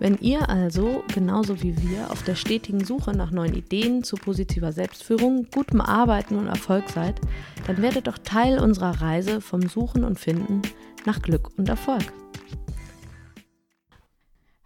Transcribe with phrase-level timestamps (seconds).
[0.00, 4.70] Wenn ihr also, genauso wie wir, auf der stetigen Suche nach neuen Ideen zu positiver
[4.70, 7.20] Selbstführung, gutem Arbeiten und Erfolg seid,
[7.66, 10.62] dann werdet doch Teil unserer Reise vom Suchen und Finden
[11.04, 12.12] nach Glück und Erfolg.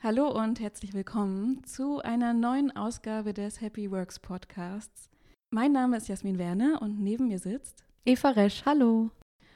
[0.02, 5.08] Hallo und herzlich willkommen zu einer neuen Ausgabe des Happy Works Podcasts.
[5.48, 8.64] Mein Name ist Jasmin Werner und neben mir sitzt Eva Resch.
[8.66, 9.10] Hallo.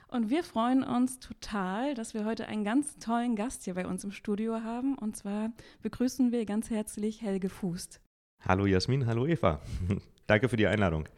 [0.09, 4.05] Und wir freuen uns total, dass wir heute einen ganz tollen Gast hier bei uns
[4.05, 4.96] im Studio haben.
[4.96, 5.51] Und zwar
[5.82, 8.01] begrüßen wir ganz herzlich Helge Fußt.
[8.46, 9.60] Hallo Jasmin, hallo Eva.
[10.29, 11.09] Danke für die Einladung.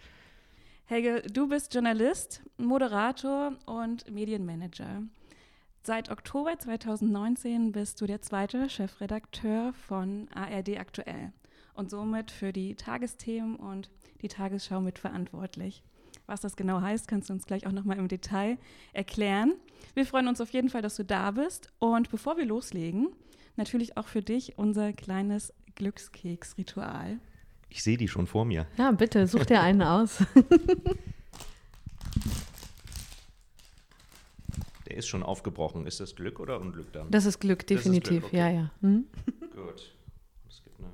[0.86, 5.02] Helge, du bist Journalist, Moderator und Medienmanager.
[5.83, 11.33] Seit Oktober 2019 bist du der zweite Chefredakteur von ARD Aktuell
[11.75, 13.91] und somit für die Tagesthemen und
[14.23, 15.83] die Tagesschau mitverantwortlich.
[16.29, 18.59] Was das genau heißt, kannst du uns gleich auch nochmal im Detail
[18.93, 19.55] erklären.
[19.95, 21.73] Wir freuen uns auf jeden Fall, dass du da bist.
[21.79, 23.09] Und bevor wir loslegen,
[23.57, 27.19] natürlich auch für dich unser kleines Glückskeks-Ritual.
[27.70, 28.67] Ich sehe die schon vor mir.
[28.77, 30.19] Ja, bitte, such dir einen aus.
[34.87, 35.87] Der ist schon aufgebrochen.
[35.87, 37.11] Ist das Glück oder Unglück dann?
[37.11, 38.20] Das ist Glück, definitiv.
[38.20, 38.37] Glück, okay.
[38.37, 38.70] Ja, ja.
[38.83, 39.07] Hm?
[39.55, 39.95] Gut.
[40.47, 40.92] Es gibt eine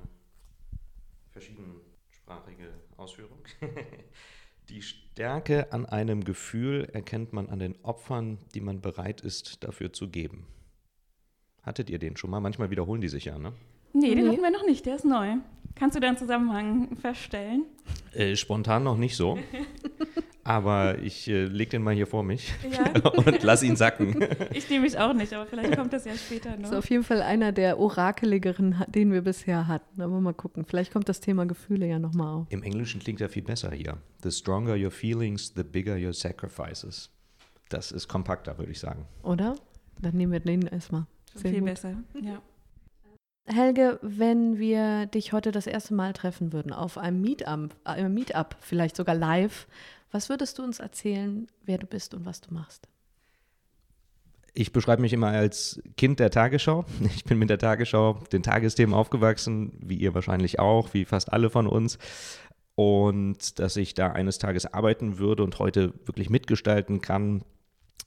[1.33, 3.39] verschiedensprachige Ausführung.
[4.69, 9.93] Die Stärke an einem Gefühl erkennt man an den Opfern, die man bereit ist, dafür
[9.93, 10.47] zu geben.
[11.61, 12.39] Hattet ihr den schon mal?
[12.39, 13.53] Manchmal wiederholen die sich ja, ne?
[13.93, 14.31] Nee, den nee.
[14.31, 15.35] hatten wir noch nicht, der ist neu.
[15.75, 17.65] Kannst du da einen Zusammenhang feststellen?
[18.13, 19.37] Äh, spontan noch nicht so.
[20.45, 23.01] aber ich äh, lege den mal hier vor mich ja.
[23.09, 24.15] und lass ihn sacken.
[24.53, 26.61] Ich nehme mich auch nicht, aber vielleicht kommt das ja später noch.
[26.61, 30.01] Das ist auf jeden Fall einer der orakeligeren, den wir bisher hatten.
[30.01, 32.47] Aber mal gucken, vielleicht kommt das Thema Gefühle ja nochmal auf.
[32.49, 33.97] Im Englischen klingt ja viel besser hier.
[34.23, 37.09] The stronger your feelings, the bigger your sacrifices.
[37.69, 39.05] Das ist kompakter, würde ich sagen.
[39.23, 39.55] Oder?
[39.99, 41.07] Dann nehmen wir den erstmal.
[41.33, 41.69] Sehr viel gut.
[41.69, 42.41] besser, ja.
[43.47, 48.55] Helge, wenn wir dich heute das erste Mal treffen würden, auf einem Meetup, äh, Meetup
[48.59, 49.67] vielleicht sogar live,
[50.11, 52.87] was würdest du uns erzählen, wer du bist und was du machst?
[54.53, 56.85] Ich beschreibe mich immer als Kind der Tagesschau.
[57.15, 61.49] Ich bin mit der Tagesschau, den Tagesthemen aufgewachsen, wie ihr wahrscheinlich auch, wie fast alle
[61.49, 61.97] von uns.
[62.75, 67.43] Und dass ich da eines Tages arbeiten würde und heute wirklich mitgestalten kann,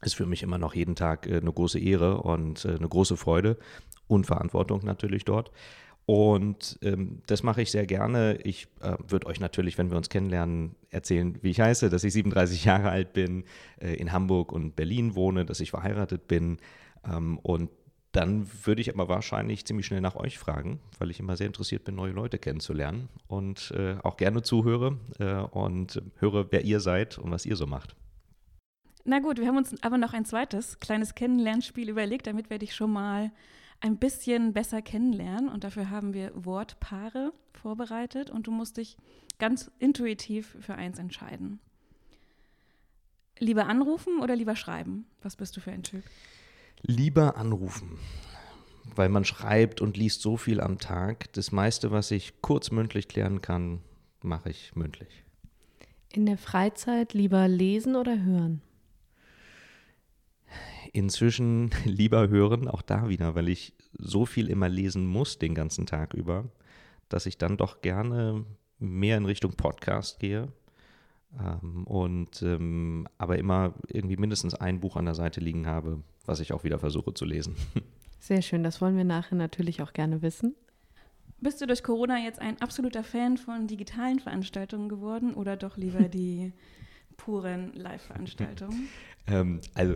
[0.02, 3.16] ist für mich immer noch jeden Tag äh, eine große Ehre und äh, eine große
[3.16, 3.58] Freude
[4.06, 5.50] und Verantwortung natürlich dort.
[6.08, 8.38] Und ähm, das mache ich sehr gerne.
[8.42, 12.14] Ich äh, würde euch natürlich, wenn wir uns kennenlernen, erzählen, wie ich heiße, dass ich
[12.14, 13.44] 37 Jahre alt bin,
[13.78, 16.56] äh, in Hamburg und Berlin wohne, dass ich verheiratet bin.
[17.04, 17.68] Ähm, und
[18.12, 21.84] dann würde ich aber wahrscheinlich ziemlich schnell nach euch fragen, weil ich immer sehr interessiert
[21.84, 27.18] bin, neue Leute kennenzulernen und äh, auch gerne zuhöre äh, und höre, wer ihr seid
[27.18, 27.96] und was ihr so macht.
[29.04, 32.74] Na gut, wir haben uns aber noch ein zweites kleines Kennenlernspiel überlegt, damit wir dich
[32.74, 33.30] schon mal
[33.80, 35.48] ein bisschen besser kennenlernen.
[35.48, 38.96] Und dafür haben wir Wortpaare vorbereitet und du musst dich
[39.38, 41.60] ganz intuitiv für eins entscheiden.
[43.38, 45.06] Lieber anrufen oder lieber schreiben?
[45.22, 46.02] Was bist du für ein Typ?
[46.82, 47.98] Lieber anrufen,
[48.96, 51.32] weil man schreibt und liest so viel am Tag.
[51.32, 53.80] Das meiste, was ich kurz mündlich klären kann,
[54.22, 55.24] mache ich mündlich.
[56.10, 58.62] In der Freizeit lieber lesen oder hören?
[60.92, 65.86] Inzwischen lieber hören, auch da wieder, weil ich so viel immer lesen muss den ganzen
[65.86, 66.44] Tag über,
[67.08, 68.44] dass ich dann doch gerne
[68.78, 70.48] mehr in Richtung Podcast gehe.
[71.38, 76.40] Ähm, und ähm, aber immer irgendwie mindestens ein Buch an der Seite liegen habe, was
[76.40, 77.56] ich auch wieder versuche zu lesen.
[78.20, 80.54] Sehr schön, das wollen wir nachher natürlich auch gerne wissen.
[81.40, 86.08] Bist du durch Corona jetzt ein absoluter Fan von digitalen Veranstaltungen geworden oder doch lieber
[86.08, 86.52] die
[87.18, 88.88] puren Live-Veranstaltungen?
[89.26, 89.94] ähm, also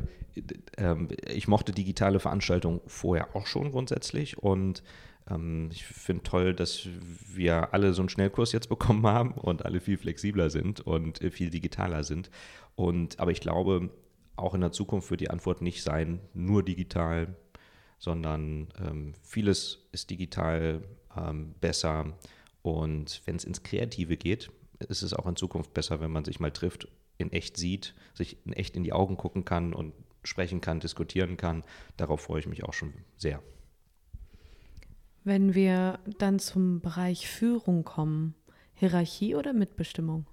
[0.76, 4.82] ähm, ich mochte digitale Veranstaltungen vorher auch schon grundsätzlich und
[5.30, 6.86] ähm, ich finde toll, dass
[7.34, 11.30] wir alle so einen Schnellkurs jetzt bekommen haben und alle viel flexibler sind und äh,
[11.30, 12.30] viel digitaler sind.
[12.74, 13.90] Und aber ich glaube,
[14.36, 17.36] auch in der Zukunft wird die Antwort nicht sein, nur digital,
[17.98, 20.82] sondern ähm, vieles ist digital
[21.16, 22.16] ähm, besser.
[22.62, 24.50] Und wenn es ins Kreative geht,
[24.88, 28.38] ist es auch in Zukunft besser, wenn man sich mal trifft in echt sieht, sich
[28.44, 29.92] in echt in die Augen gucken kann und
[30.24, 31.64] sprechen kann, diskutieren kann.
[31.96, 33.42] Darauf freue ich mich auch schon sehr.
[35.24, 38.34] Wenn wir dann zum Bereich Führung kommen,
[38.74, 40.26] Hierarchie oder Mitbestimmung?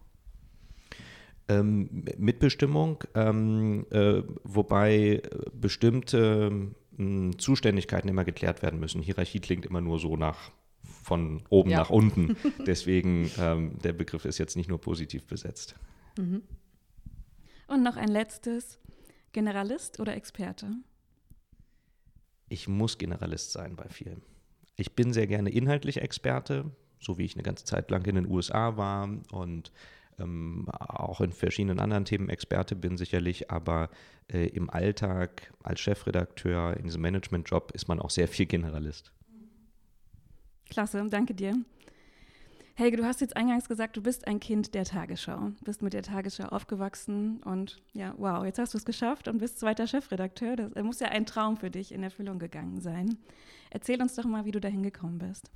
[1.47, 5.21] Ähm, Mitbestimmung, ähm, äh, wobei
[5.53, 9.01] bestimmte äh, Zuständigkeiten immer geklärt werden müssen.
[9.01, 10.51] Hierarchie klingt immer nur so nach
[11.03, 11.79] von oben ja.
[11.79, 12.35] nach unten.
[12.67, 15.75] Deswegen, ähm, der Begriff ist jetzt nicht nur positiv besetzt.
[16.17, 16.43] Mhm.
[17.69, 18.79] Und noch ein letztes,
[19.31, 20.71] Generalist oder Experte?
[22.49, 24.23] Ich muss Generalist sein bei vielen.
[24.75, 28.25] Ich bin sehr gerne inhaltlich Experte, so wie ich eine ganze Zeit lang in den
[28.25, 29.71] USA war und
[30.17, 33.91] ähm, auch in verschiedenen anderen Themen Experte bin sicherlich, aber
[34.33, 39.11] äh, im Alltag als Chefredakteur in diesem Managementjob ist man auch sehr viel Generalist.
[40.69, 41.53] Klasse, danke dir.
[42.79, 46.01] Helge, du hast jetzt eingangs gesagt, du bist ein Kind der Tagesschau, bist mit der
[46.01, 50.55] Tagesschau aufgewachsen und ja, wow, jetzt hast du es geschafft und bist zweiter Chefredakteur.
[50.55, 53.17] Das muss ja ein Traum für dich in Erfüllung gegangen sein.
[53.69, 55.51] Erzähl uns doch mal, wie du dahin gekommen bist.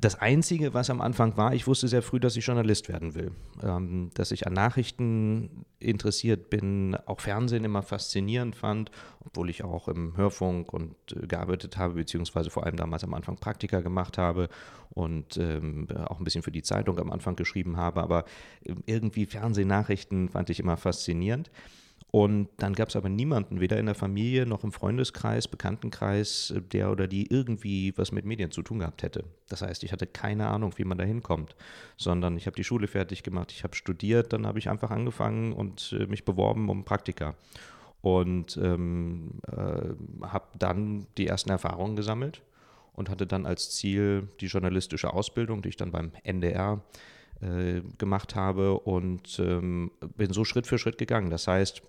[0.00, 3.32] Das Einzige, was am Anfang war, ich wusste sehr früh, dass ich Journalist werden will.
[3.62, 8.90] Ähm, dass ich an Nachrichten interessiert bin, auch Fernsehen immer faszinierend fand,
[9.22, 13.36] obwohl ich auch im Hörfunk und äh, gearbeitet habe, beziehungsweise vor allem damals am Anfang
[13.36, 14.48] Praktika gemacht habe
[14.88, 18.02] und ähm, auch ein bisschen für die Zeitung am Anfang geschrieben habe.
[18.02, 18.24] Aber
[18.64, 21.50] äh, irgendwie Fernsehnachrichten fand ich immer faszinierend.
[22.12, 26.90] Und dann gab es aber niemanden, weder in der Familie noch im Freundeskreis, Bekanntenkreis, der
[26.90, 29.24] oder die irgendwie was mit Medien zu tun gehabt hätte.
[29.48, 31.54] Das heißt, ich hatte keine Ahnung, wie man da hinkommt,
[31.96, 35.52] sondern ich habe die Schule fertig gemacht, ich habe studiert, dann habe ich einfach angefangen
[35.52, 37.36] und äh, mich beworben um Praktika.
[38.02, 42.42] Und ähm, äh, habe dann die ersten Erfahrungen gesammelt
[42.94, 46.82] und hatte dann als Ziel die journalistische Ausbildung, die ich dann beim NDR
[47.40, 51.30] äh, gemacht habe und ähm, bin so Schritt für Schritt gegangen.
[51.30, 51.82] Das heißt,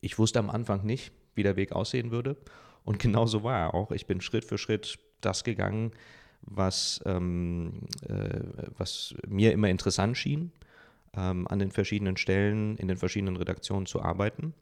[0.00, 2.36] ich wusste am Anfang nicht, wie der Weg aussehen würde.
[2.84, 3.90] Und genauso war er auch.
[3.90, 5.92] Ich bin Schritt für Schritt das gegangen,
[6.42, 8.40] was, ähm, äh,
[8.76, 10.52] was mir immer interessant schien,
[11.16, 14.54] ähm, an den verschiedenen Stellen, in den verschiedenen Redaktionen zu arbeiten.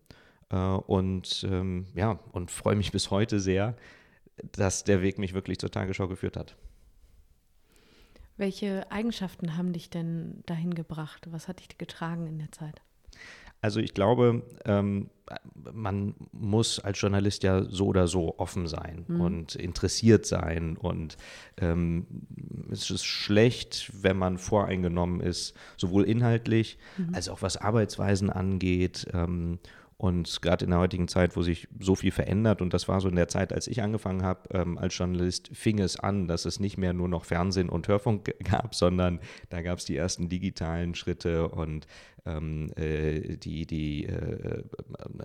[0.50, 3.76] Äh, und ähm, ja, und freue mich bis heute sehr,
[4.52, 6.56] dass der Weg mich wirklich zur Tagesschau geführt hat.
[8.36, 11.28] Welche Eigenschaften haben dich denn dahin gebracht?
[11.30, 12.82] Was hat dich getragen in der Zeit?
[13.64, 15.08] Also ich glaube, ähm,
[15.72, 19.20] man muss als Journalist ja so oder so offen sein mhm.
[19.22, 20.76] und interessiert sein.
[20.76, 21.16] Und
[21.56, 22.06] ähm,
[22.70, 27.14] es ist schlecht, wenn man voreingenommen ist, sowohl inhaltlich mhm.
[27.14, 29.06] als auch was Arbeitsweisen angeht.
[29.14, 29.60] Ähm,
[29.96, 33.08] und gerade in der heutigen Zeit, wo sich so viel verändert, und das war so
[33.08, 36.60] in der Zeit, als ich angefangen habe ähm, als Journalist, fing es an, dass es
[36.60, 40.94] nicht mehr nur noch Fernsehen und Hörfunk gab, sondern da gab es die ersten digitalen
[40.94, 41.86] Schritte und
[42.26, 44.62] ähm, äh, die, die, äh,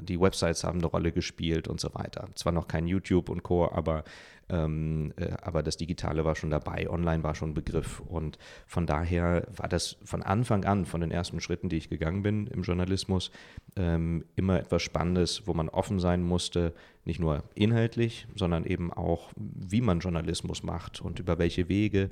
[0.01, 2.28] die Websites haben eine Rolle gespielt und so weiter.
[2.36, 4.04] Zwar noch kein YouTube und Co., aber
[4.50, 8.00] ähm, äh, aber das Digitale war schon dabei, online war schon Begriff.
[8.00, 12.24] Und von daher war das von Anfang an, von den ersten Schritten, die ich gegangen
[12.24, 13.31] bin im Journalismus,
[13.75, 16.74] ähm, immer etwas Spannendes, wo man offen sein musste,
[17.06, 22.10] nicht nur inhaltlich, sondern eben auch, wie man Journalismus macht und über welche Wege.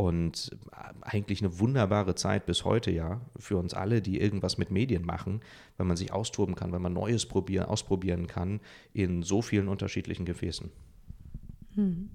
[0.00, 0.56] Und
[1.02, 5.42] eigentlich eine wunderbare Zeit bis heute ja für uns alle, die irgendwas mit Medien machen,
[5.76, 8.60] weil man sich austoben kann, weil man Neues probieren, ausprobieren kann
[8.94, 10.70] in so vielen unterschiedlichen Gefäßen.
[11.74, 12.08] Hm.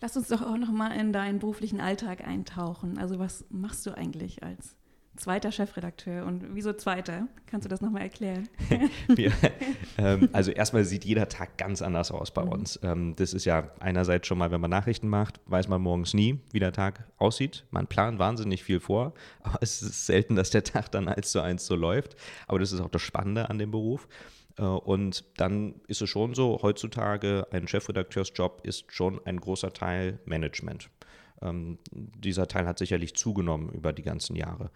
[0.00, 2.98] Lass uns doch auch noch mal in deinen beruflichen Alltag eintauchen.
[2.98, 4.74] Also was machst du eigentlich als
[5.18, 7.28] zweiter Chefredakteur und wieso zweiter?
[7.46, 8.48] Kannst du das nochmal erklären?
[9.08, 9.32] Wir,
[9.98, 12.52] ähm, also erstmal sieht jeder Tag ganz anders aus bei mhm.
[12.52, 12.80] uns.
[12.82, 16.40] Ähm, das ist ja einerseits schon mal, wenn man Nachrichten macht, weiß man morgens nie,
[16.52, 17.64] wie der Tag aussieht.
[17.70, 21.40] Man plant wahnsinnig viel vor, aber es ist selten, dass der Tag dann eins zu
[21.40, 22.16] eins so läuft.
[22.46, 24.08] Aber das ist auch das Spannende an dem Beruf.
[24.56, 30.20] Äh, und dann ist es schon so, heutzutage ein Chefredakteursjob ist schon ein großer Teil
[30.24, 30.90] Management.
[31.42, 34.70] Ähm, dieser Teil hat sicherlich zugenommen über die ganzen Jahre.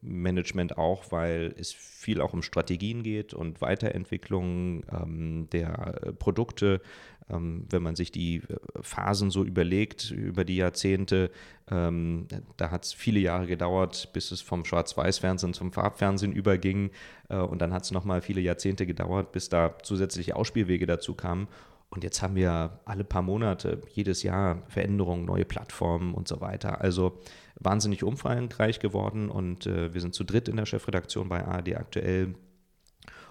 [0.00, 6.80] Management auch, weil es viel auch um Strategien geht und Weiterentwicklung ähm, der Produkte.
[7.28, 8.42] Ähm, wenn man sich die äh,
[8.80, 11.30] Phasen so überlegt über die Jahrzehnte,
[11.68, 16.90] ähm, da hat es viele Jahre gedauert, bis es vom Schwarz-Weiß-Fernsehen zum Farbfernsehen überging.
[17.28, 21.48] Äh, und dann hat es nochmal viele Jahrzehnte gedauert, bis da zusätzliche Ausspielwege dazu kamen.
[21.88, 26.80] Und jetzt haben wir alle paar Monate, jedes Jahr Veränderungen, neue Plattformen und so weiter.
[26.80, 27.18] Also
[27.58, 32.34] wahnsinnig umfangreich geworden und äh, wir sind zu dritt in der Chefredaktion bei ARD aktuell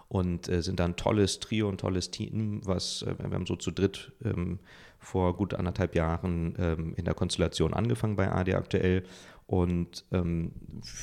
[0.08, 3.56] und äh, sind da ein tolles Trio, ein tolles Team, was äh, wir haben so
[3.56, 4.60] zu dritt ähm,
[5.00, 9.04] vor gut anderthalb Jahren ähm, in der Konstellation angefangen bei ARD aktuell
[9.48, 10.54] und ähm,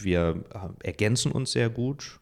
[0.00, 2.20] wir äh, ergänzen uns sehr gut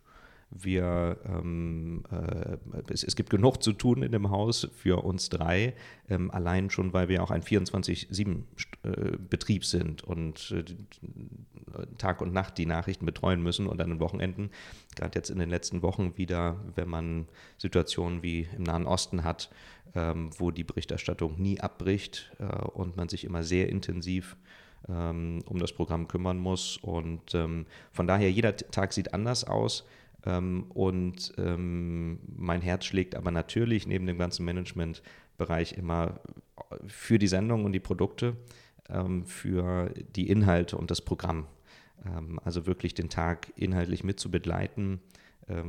[0.50, 2.56] Wir, ähm, äh,
[2.92, 5.74] es, es, gibt genug zu tun in dem Haus für uns drei,
[6.08, 10.64] ähm, allein schon, weil wir auch ein 24-7-Betrieb äh, sind und äh,
[11.98, 14.50] Tag und Nacht die Nachrichten betreuen müssen und an den Wochenenden,
[14.96, 19.50] gerade jetzt in den letzten Wochen wieder, wenn man Situationen wie im Nahen Osten hat,
[19.94, 24.36] ähm, wo die Berichterstattung nie abbricht äh, und man sich immer sehr intensiv
[24.88, 26.76] ähm, um das Programm kümmern muss.
[26.78, 29.86] Und ähm, von daher, jeder Tag sieht anders aus.
[30.24, 36.20] Ähm, und ähm, mein Herz schlägt aber natürlich neben dem ganzen Managementbereich immer
[36.86, 38.36] für die Sendung und die Produkte,
[38.88, 41.46] ähm, für die Inhalte und das Programm.
[42.42, 45.00] Also wirklich den Tag inhaltlich mitzubegleiten,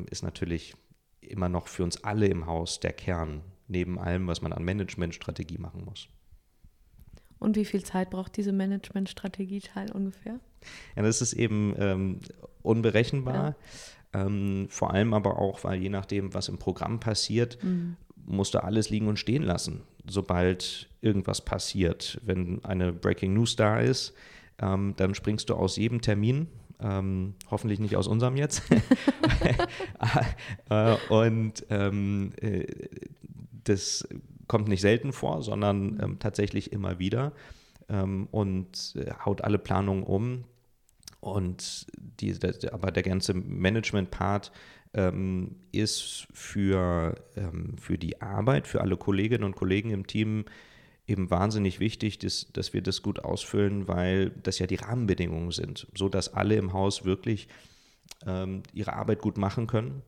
[0.10, 0.76] ist natürlich
[1.20, 5.58] immer noch für uns alle im Haus der Kern, neben allem, was man an Managementstrategie
[5.58, 6.08] machen muss.
[7.38, 10.40] Und wie viel Zeit braucht diese Managementstrategie-Teil ungefähr?
[10.96, 12.20] Ja, das ist eben ähm,
[12.62, 13.36] unberechenbar.
[13.36, 13.56] Ja.
[14.14, 17.96] Ähm, vor allem aber auch, weil je nachdem, was im Programm passiert, mhm.
[18.26, 22.20] musst du alles liegen und stehen lassen, sobald irgendwas passiert.
[22.24, 24.14] Wenn eine Breaking News da ist,
[24.60, 26.48] ähm, dann springst du aus jedem Termin,
[26.82, 28.64] ähm, hoffentlich nicht aus unserem jetzt.
[30.70, 32.66] äh, und ähm, äh,
[33.64, 34.08] das
[34.48, 37.32] kommt nicht selten vor, sondern ähm, tatsächlich immer wieder
[37.90, 40.44] ähm, und äh, haut alle Planungen um.
[41.22, 41.88] Und
[42.20, 44.52] die, der, aber der ganze Management-Part
[44.94, 50.46] ähm, ist für, ähm, für die Arbeit, für alle Kolleginnen und Kollegen im Team
[51.08, 55.88] eben wahnsinnig wichtig, dass, dass wir das gut ausfüllen, weil das ja die Rahmenbedingungen sind,
[55.96, 57.48] so dass alle im Haus wirklich
[58.26, 60.02] ähm, ihre Arbeit gut machen können.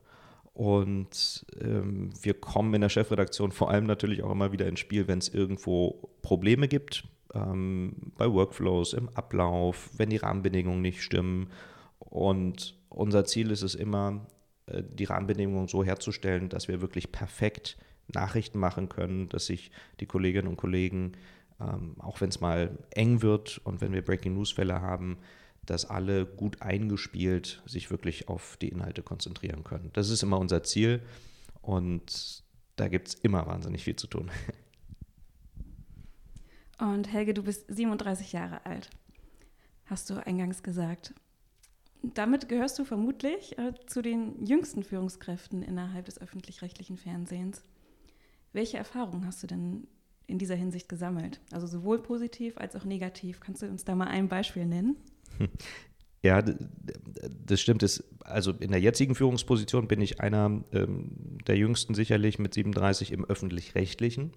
[0.53, 5.07] Und ähm, wir kommen in der Chefredaktion vor allem natürlich auch immer wieder ins Spiel,
[5.07, 11.49] wenn es irgendwo Probleme gibt, ähm, bei Workflows, im Ablauf, wenn die Rahmenbedingungen nicht stimmen.
[11.99, 14.27] Und unser Ziel ist es immer,
[14.67, 20.05] äh, die Rahmenbedingungen so herzustellen, dass wir wirklich perfekt Nachrichten machen können, dass sich die
[20.05, 21.13] Kolleginnen und Kollegen,
[21.59, 25.17] ähm, auch wenn es mal eng wird und wenn wir Breaking News-Fälle haben,
[25.65, 29.91] dass alle gut eingespielt sich wirklich auf die Inhalte konzentrieren können.
[29.93, 31.01] Das ist immer unser Ziel
[31.61, 32.43] und
[32.75, 34.29] da gibt es immer wahnsinnig viel zu tun.
[36.83, 38.89] Und Helge, du bist 37 Jahre alt,
[39.85, 41.13] hast du eingangs gesagt.
[42.01, 47.63] Damit gehörst du vermutlich äh, zu den jüngsten Führungskräften innerhalb des öffentlich-rechtlichen Fernsehens.
[48.51, 49.87] Welche Erfahrungen hast du denn
[50.27, 51.39] in dieser Hinsicht gesammelt?
[51.53, 53.39] Also sowohl positiv als auch negativ.
[53.39, 54.97] Kannst du uns da mal ein Beispiel nennen?
[56.25, 57.83] Ja, das stimmt.
[58.21, 63.25] also in der jetzigen Führungsposition bin ich einer ähm, der jüngsten sicherlich mit 37 im
[63.25, 64.31] öffentlich-rechtlichen.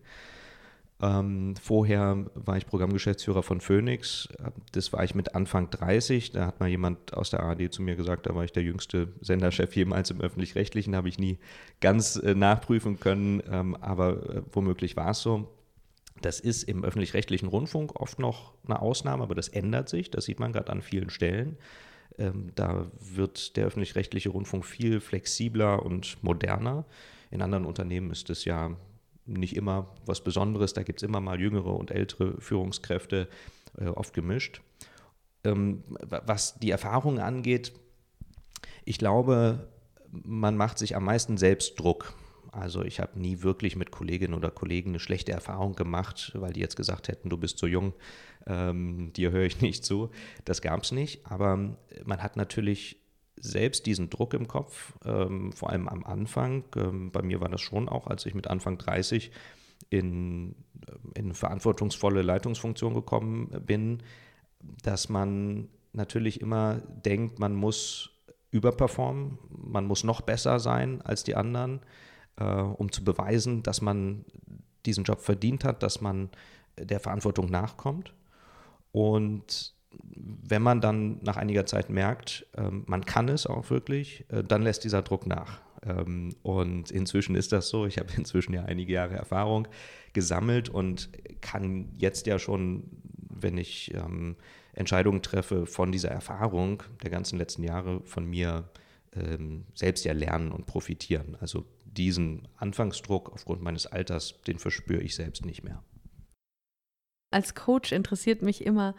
[1.02, 4.28] Ähm, vorher war ich Programmgeschäftsführer von Phoenix.
[4.72, 6.32] Das war ich mit Anfang 30.
[6.32, 9.08] Da hat mal jemand aus der ARD zu mir gesagt, da war ich der jüngste
[9.20, 10.96] Senderchef jemals im öffentlich-rechtlichen.
[10.96, 11.38] Habe ich nie
[11.80, 15.48] ganz äh, nachprüfen können, ähm, aber äh, womöglich war es so.
[16.22, 20.10] Das ist im öffentlich-rechtlichen Rundfunk oft noch eine Ausnahme, aber das ändert sich.
[20.10, 21.58] Das sieht man gerade an vielen Stellen.
[22.18, 26.86] Ähm, da wird der öffentlich-rechtliche Rundfunk viel flexibler und moderner.
[27.30, 28.76] In anderen Unternehmen ist es ja
[29.26, 30.72] nicht immer was Besonderes.
[30.72, 33.28] Da gibt es immer mal jüngere und ältere Führungskräfte,
[33.78, 34.62] äh, oft gemischt.
[35.44, 37.72] Ähm, was die Erfahrung angeht,
[38.84, 39.68] ich glaube,
[40.10, 42.14] man macht sich am meisten selbst Druck.
[42.52, 46.60] Also ich habe nie wirklich mit Kolleginnen oder Kollegen eine schlechte Erfahrung gemacht, weil die
[46.60, 47.92] jetzt gesagt hätten, du bist so jung,
[48.46, 50.10] ähm, dir höre ich nicht zu.
[50.44, 51.26] Das gab es nicht.
[51.26, 52.96] Aber man hat natürlich
[53.40, 56.64] selbst diesen Druck im Kopf, ähm, vor allem am Anfang.
[56.76, 59.30] Ähm, bei mir war das schon auch, als ich mit Anfang 30
[59.90, 60.54] in,
[60.86, 64.02] äh, in verantwortungsvolle Leitungsfunktion gekommen bin,
[64.82, 68.10] dass man natürlich immer denkt, man muss
[68.50, 71.80] überperformen, man muss noch besser sein als die anderen
[72.36, 74.24] äh, um zu beweisen, dass man
[74.84, 76.30] diesen Job verdient hat, dass man
[76.78, 78.12] der Verantwortung nachkommt.
[78.92, 79.74] Und
[80.48, 84.62] wenn man dann nach einiger Zeit merkt, ähm, man kann es auch wirklich, äh, dann
[84.62, 85.60] lässt dieser Druck nach.
[85.84, 87.86] Ähm, und inzwischen ist das so.
[87.86, 89.68] Ich habe inzwischen ja einige Jahre Erfahrung
[90.12, 92.84] gesammelt und kann jetzt ja schon,
[93.28, 94.36] wenn ich ähm,
[94.72, 98.68] Entscheidungen treffe, von dieser Erfahrung der ganzen letzten Jahre von mir
[99.72, 101.38] selbst ja lernen und profitieren.
[101.40, 105.82] Also diesen Anfangsdruck aufgrund meines Alters, den verspüre ich selbst nicht mehr.
[107.30, 108.94] Als Coach interessiert mich immer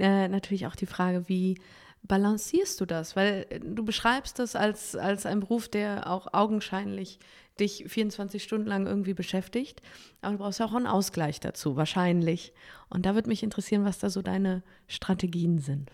[0.00, 1.58] äh, natürlich auch die Frage, wie
[2.02, 3.16] balancierst du das?
[3.16, 7.18] Weil äh, du beschreibst das als, als ein Beruf, der auch augenscheinlich
[7.58, 9.82] dich 24 Stunden lang irgendwie beschäftigt.
[10.22, 12.52] Aber du brauchst ja auch einen Ausgleich dazu, wahrscheinlich.
[12.88, 15.90] Und da würde mich interessieren, was da so deine Strategien sind.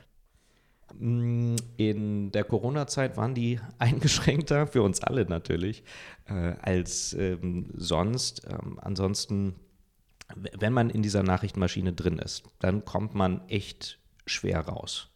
[0.99, 5.83] Mm, in der Corona-Zeit waren die eingeschränkter, für uns alle natürlich,
[6.27, 8.47] äh, als ähm, sonst.
[8.49, 9.57] Ähm, ansonsten,
[10.35, 15.11] wenn man in dieser Nachrichtenmaschine drin ist, dann kommt man echt schwer raus.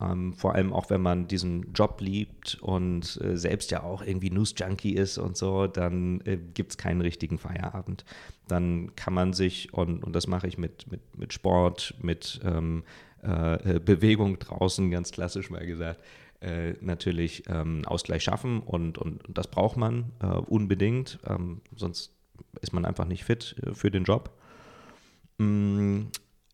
[0.00, 4.30] Ähm, vor allem auch, wenn man diesen Job liebt und äh, selbst ja auch irgendwie
[4.30, 8.04] News-Junkie ist und so, dann äh, gibt es keinen richtigen Feierabend.
[8.48, 12.84] Dann kann man sich, und, und das mache ich mit, mit, mit Sport, mit ähm,
[13.22, 16.00] äh, Bewegung draußen, ganz klassisch mal gesagt,
[16.40, 22.14] äh, natürlich ähm, Ausgleich schaffen und, und, und, das braucht man äh, unbedingt, ähm, sonst
[22.60, 24.30] ist man einfach nicht fit äh, für den Job.
[25.38, 26.06] Mm,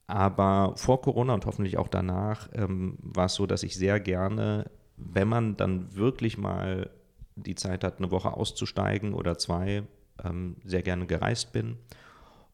[0.07, 4.71] aber vor Corona und hoffentlich auch danach ähm, war es so, dass ich sehr gerne,
[4.97, 6.91] wenn man dann wirklich mal
[7.35, 9.83] die Zeit hat, eine Woche auszusteigen oder zwei,
[10.25, 11.77] ähm, sehr gerne gereist bin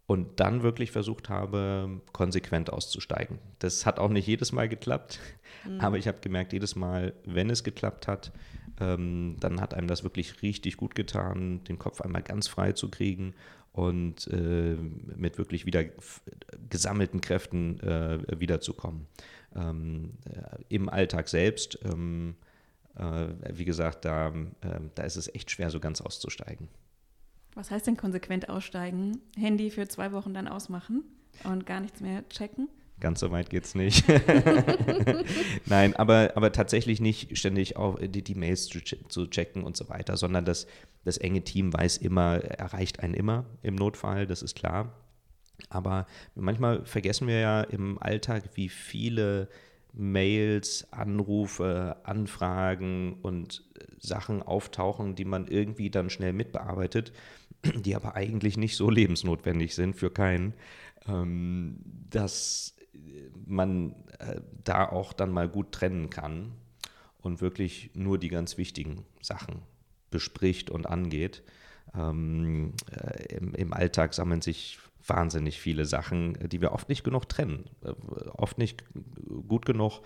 [0.06, 3.38] und dann wirklich versucht habe, konsequent auszusteigen.
[3.60, 5.20] Das hat auch nicht jedes Mal geklappt,
[5.66, 5.80] mhm.
[5.80, 8.32] aber ich habe gemerkt, jedes Mal, wenn es geklappt hat,
[8.80, 12.90] ähm, dann hat einem das wirklich richtig gut getan, den Kopf einmal ganz frei zu
[12.90, 13.34] kriegen
[13.72, 14.76] und äh,
[15.16, 15.84] mit wirklich wieder
[16.68, 19.06] gesammelten Kräften äh, wiederzukommen.
[19.54, 22.36] Ähm, äh, Im Alltag selbst, ähm,
[22.96, 24.52] äh, wie gesagt, da, ähm,
[24.94, 26.68] da ist es echt schwer, so ganz auszusteigen.
[27.54, 29.20] Was heißt denn konsequent aussteigen?
[29.36, 31.04] Handy für zwei Wochen dann ausmachen
[31.44, 32.68] und gar nichts mehr checken?
[33.02, 34.04] Ganz so weit geht es nicht.
[35.66, 39.88] Nein, aber, aber tatsächlich nicht ständig auch die, die Mails zu, zu, checken und so
[39.88, 40.68] weiter, sondern das,
[41.04, 44.92] das enge Team weiß immer, erreicht einen immer im Notfall, das ist klar.
[45.68, 46.06] Aber
[46.36, 49.48] manchmal vergessen wir ja im Alltag, wie viele
[49.92, 53.64] Mails, Anrufe, Anfragen und
[53.98, 57.12] Sachen auftauchen, die man irgendwie dann schnell mitbearbeitet,
[57.64, 60.54] die aber eigentlich nicht so lebensnotwendig sind für keinen.
[61.08, 61.80] Ähm,
[62.10, 62.76] dass
[63.46, 66.52] man äh, da auch dann mal gut trennen kann
[67.18, 69.62] und wirklich nur die ganz wichtigen Sachen
[70.10, 71.42] bespricht und angeht.
[71.94, 77.28] Ähm, äh, im, im, Alltag sammeln sich wahnsinnig viele Sachen, die wir oft nicht genug
[77.28, 77.92] trennen, äh,
[78.30, 78.84] oft nicht
[79.48, 80.00] gut genug.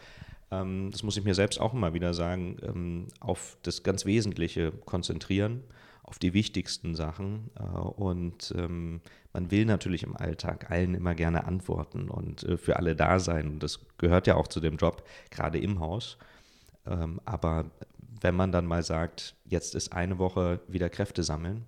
[0.51, 4.73] Ähm, das muss ich mir selbst auch immer wieder sagen, ähm, auf das ganz Wesentliche
[4.73, 5.63] konzentrieren
[6.07, 7.51] auf die wichtigsten Sachen.
[7.59, 9.01] Äh, und ähm,
[9.33, 13.59] man will natürlich im Alltag allen immer gerne antworten und äh, für alle da sein.
[13.59, 16.17] Das gehört ja auch zu dem Job, gerade im Haus.
[16.87, 17.71] Ähm, aber
[18.21, 21.67] wenn man dann mal sagt, jetzt ist eine Woche wieder Kräfte sammeln,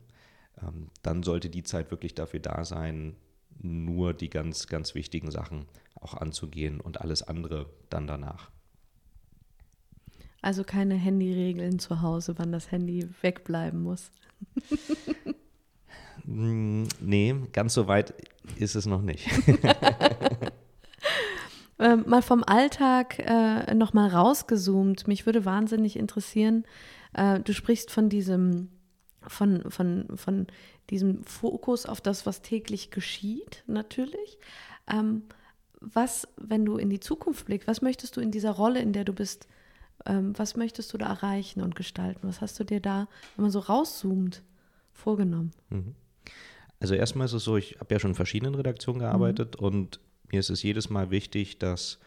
[0.63, 3.17] ähm, dann sollte die Zeit wirklich dafür da sein,
[3.61, 5.67] nur die ganz, ganz wichtigen Sachen
[6.01, 8.51] auch anzugehen und alles andere dann danach.
[10.41, 14.13] Also keine Handyregeln zu Hause, wann das Handy wegbleiben muss.
[16.31, 18.13] Mm, nee, ganz so weit
[18.59, 19.27] ist es noch nicht.
[21.79, 25.09] ähm, mal vom Alltag äh, nochmal rausgezoomt.
[25.09, 26.67] Mich würde wahnsinnig interessieren,
[27.15, 28.69] äh, du sprichst von diesem,
[29.23, 30.49] von, von, von
[30.91, 34.39] diesem Fokus auf das, was täglich geschieht, natürlich.
[34.87, 35.23] Ähm,
[35.81, 39.05] was, wenn du in die Zukunft blickst, was möchtest du in dieser Rolle, in der
[39.05, 39.49] du bist,
[40.05, 42.27] was möchtest du da erreichen und gestalten?
[42.27, 44.43] Was hast du dir da, wenn man so rauszoomt,
[44.93, 45.51] vorgenommen?
[45.71, 45.95] Mhm.
[46.81, 49.67] Also erstmal ist es so, ich habe ja schon in verschiedenen Redaktionen gearbeitet mhm.
[49.67, 51.99] und mir ist es jedes Mal wichtig, dass,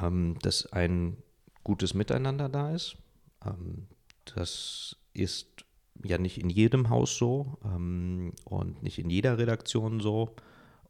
[0.00, 1.16] ähm, dass ein
[1.64, 2.96] gutes Miteinander da ist.
[3.44, 3.86] Ähm,
[4.34, 5.64] das ist
[6.04, 10.34] ja nicht in jedem Haus so ähm, und nicht in jeder Redaktion so.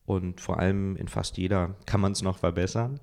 [0.05, 2.99] Und vor allem in fast jeder kann man es noch verbessern.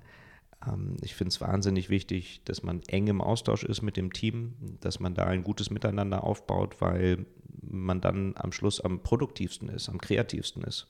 [0.66, 4.54] Ähm, ich finde es wahnsinnig wichtig, dass man eng im Austausch ist mit dem Team,
[4.80, 7.26] dass man da ein gutes Miteinander aufbaut, weil
[7.62, 10.88] man dann am Schluss am produktivsten ist, am kreativsten ist.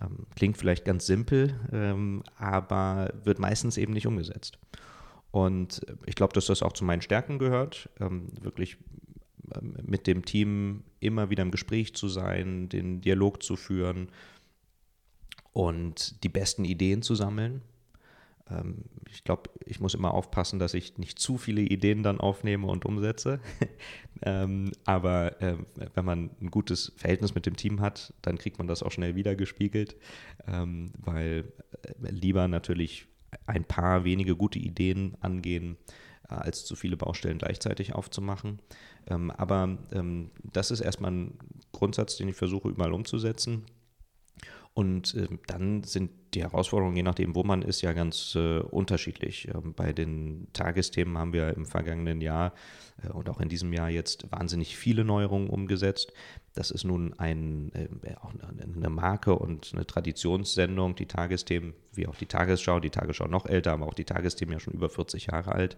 [0.00, 4.58] Ähm, klingt vielleicht ganz simpel, ähm, aber wird meistens eben nicht umgesetzt.
[5.30, 8.78] Und ich glaube, dass das auch zu meinen Stärken gehört, wirklich
[9.82, 14.08] mit dem Team immer wieder im Gespräch zu sein, den Dialog zu führen
[15.52, 17.60] und die besten Ideen zu sammeln
[18.50, 22.66] ähm, ich glaube, ich muss immer aufpassen, dass ich nicht zu viele Ideen dann aufnehme
[22.66, 23.40] und umsetze.
[24.22, 25.56] ähm, aber äh,
[25.94, 29.14] wenn man ein gutes Verhältnis mit dem Team hat, dann kriegt man das auch schnell
[29.14, 29.96] wieder gespiegelt,
[30.46, 33.06] ähm, weil äh, lieber natürlich
[33.46, 35.76] ein paar wenige gute Ideen angehen,
[36.28, 38.60] äh, als zu viele Baustellen gleichzeitig aufzumachen.
[39.06, 41.38] Ähm, aber ähm, das ist erstmal ein
[41.72, 43.64] Grundsatz, den ich versuche überall umzusetzen.
[44.78, 49.48] Und äh, dann sind die Herausforderungen, je nachdem, wo man ist, ja ganz äh, unterschiedlich.
[49.52, 52.52] Ähm, bei den Tagesthemen haben wir im vergangenen Jahr
[53.02, 56.12] äh, und auch in diesem Jahr jetzt wahnsinnig viele Neuerungen umgesetzt.
[56.54, 58.32] Das ist nun ein, äh, auch
[58.72, 60.94] eine Marke und eine Traditionssendung.
[60.94, 64.60] Die Tagesthemen, wie auch die Tagesschau, die Tagesschau noch älter, aber auch die Tagesthemen ja
[64.60, 65.76] schon über 40 Jahre alt,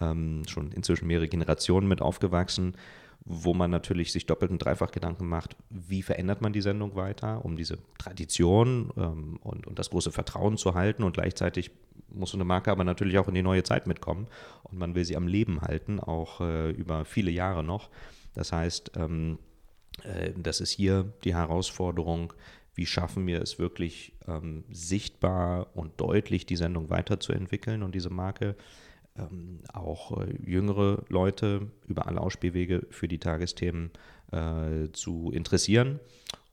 [0.00, 2.76] ähm, schon inzwischen mehrere Generationen mit aufgewachsen
[3.24, 7.44] wo man natürlich sich doppelt und dreifach Gedanken macht, wie verändert man die Sendung weiter,
[7.44, 11.70] um diese Tradition ähm, und, und das große Vertrauen zu halten und gleichzeitig
[12.10, 14.28] muss eine Marke aber natürlich auch in die neue Zeit mitkommen
[14.64, 17.90] und man will sie am Leben halten, auch äh, über viele Jahre noch.
[18.34, 19.38] Das heißt, ähm,
[20.04, 22.32] äh, das ist hier die Herausforderung,
[22.74, 28.54] wie schaffen wir es wirklich ähm, sichtbar und deutlich, die Sendung weiterzuentwickeln und diese Marke
[29.18, 33.90] ähm, auch äh, jüngere Leute über alle Ausspielwege für die Tagesthemen
[34.32, 36.00] äh, zu interessieren.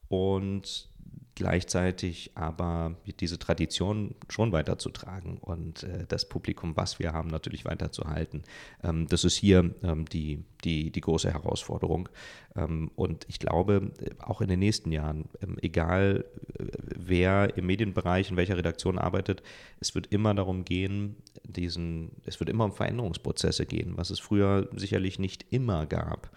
[0.08, 0.89] Und
[1.35, 8.43] gleichzeitig aber diese Tradition schon weiterzutragen und äh, das Publikum, was wir haben, natürlich weiterzuhalten.
[8.83, 12.07] Ähm, das ist hier ähm, die, die, die große Herausforderung.
[12.55, 16.25] Ähm, und ich glaube, äh, auch in den nächsten Jahren, ähm, egal
[16.57, 16.63] äh,
[16.95, 19.43] wer im Medienbereich, in welcher Redaktion arbeitet,
[19.81, 24.69] es wird immer darum gehen, diesen, es wird immer um Veränderungsprozesse gehen, was es früher
[24.73, 26.31] sicherlich nicht immer gab.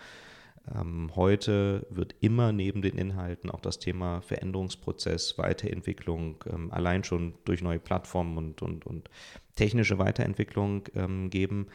[0.74, 7.34] Ähm, heute wird immer neben den Inhalten auch das Thema Veränderungsprozess, Weiterentwicklung, ähm, allein schon
[7.44, 9.10] durch neue Plattformen und, und, und
[9.56, 11.68] technische Weiterentwicklung ähm, geben.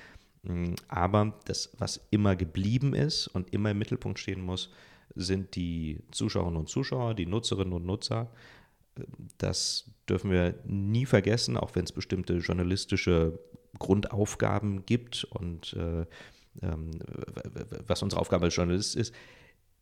[0.44, 4.72] Mm, aber das, was immer geblieben ist und immer im Mittelpunkt stehen muss,
[5.16, 8.32] sind die Zuschauerinnen und Zuschauer, die Nutzerinnen und Nutzer.
[9.38, 13.40] Das dürfen wir nie vergessen, auch wenn es bestimmte journalistische
[13.80, 16.06] Grundaufgaben gibt und äh,
[17.88, 19.14] was unsere Aufgabe als Journalist ist,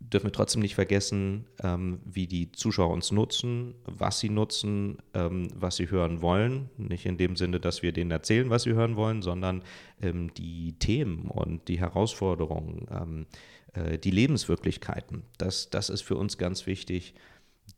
[0.01, 5.49] dürfen wir trotzdem nicht vergessen, ähm, wie die Zuschauer uns nutzen, was sie nutzen, ähm,
[5.55, 6.69] was sie hören wollen.
[6.77, 9.63] Nicht in dem Sinne, dass wir denen erzählen, was sie hören wollen, sondern
[10.01, 13.25] ähm, die Themen und die Herausforderungen, ähm,
[13.73, 15.23] äh, die Lebenswirklichkeiten.
[15.37, 17.13] Das, das ist für uns ganz wichtig,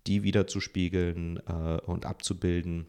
[0.08, 2.88] die wiederzuspiegeln äh, und abzubilden.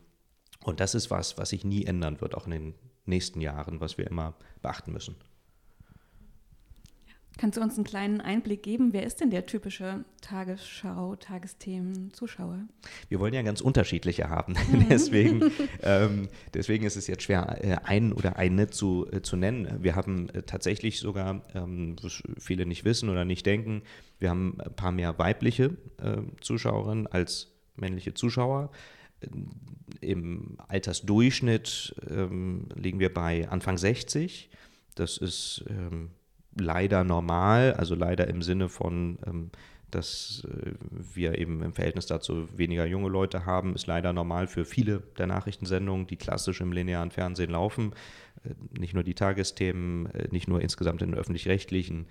[0.63, 3.99] Und das ist was, was sich nie ändern wird, auch in den nächsten Jahren, was
[3.99, 5.17] wir immer beachten müssen.
[7.37, 8.93] Kannst du uns einen kleinen Einblick geben?
[8.93, 12.61] Wer ist denn der typische Tagesschau, Tagesthemen-Zuschauer?
[13.09, 14.55] Wir wollen ja ganz unterschiedliche haben.
[14.75, 14.87] Mhm.
[14.89, 15.51] deswegen,
[15.83, 19.83] ähm, deswegen ist es jetzt schwer, äh, einen oder eine zu, äh, zu nennen.
[19.83, 23.83] Wir haben äh, tatsächlich sogar, ähm, was viele nicht wissen oder nicht denken,
[24.19, 28.71] wir haben ein paar mehr weibliche äh, Zuschauerinnen als männliche Zuschauer.
[30.01, 34.51] Im Altersdurchschnitt ähm, liegen wir bei Anfang 60.
[34.95, 36.11] Das ist ähm,
[36.59, 39.51] leider normal, also leider im Sinne von, ähm,
[39.91, 44.65] dass äh, wir eben im Verhältnis dazu weniger junge Leute haben, ist leider normal für
[44.65, 47.93] viele der Nachrichtensendungen, die klassisch im linearen Fernsehen laufen.
[48.45, 52.07] Äh, nicht nur die Tagesthemen, äh, nicht nur insgesamt in den öffentlich-rechtlichen,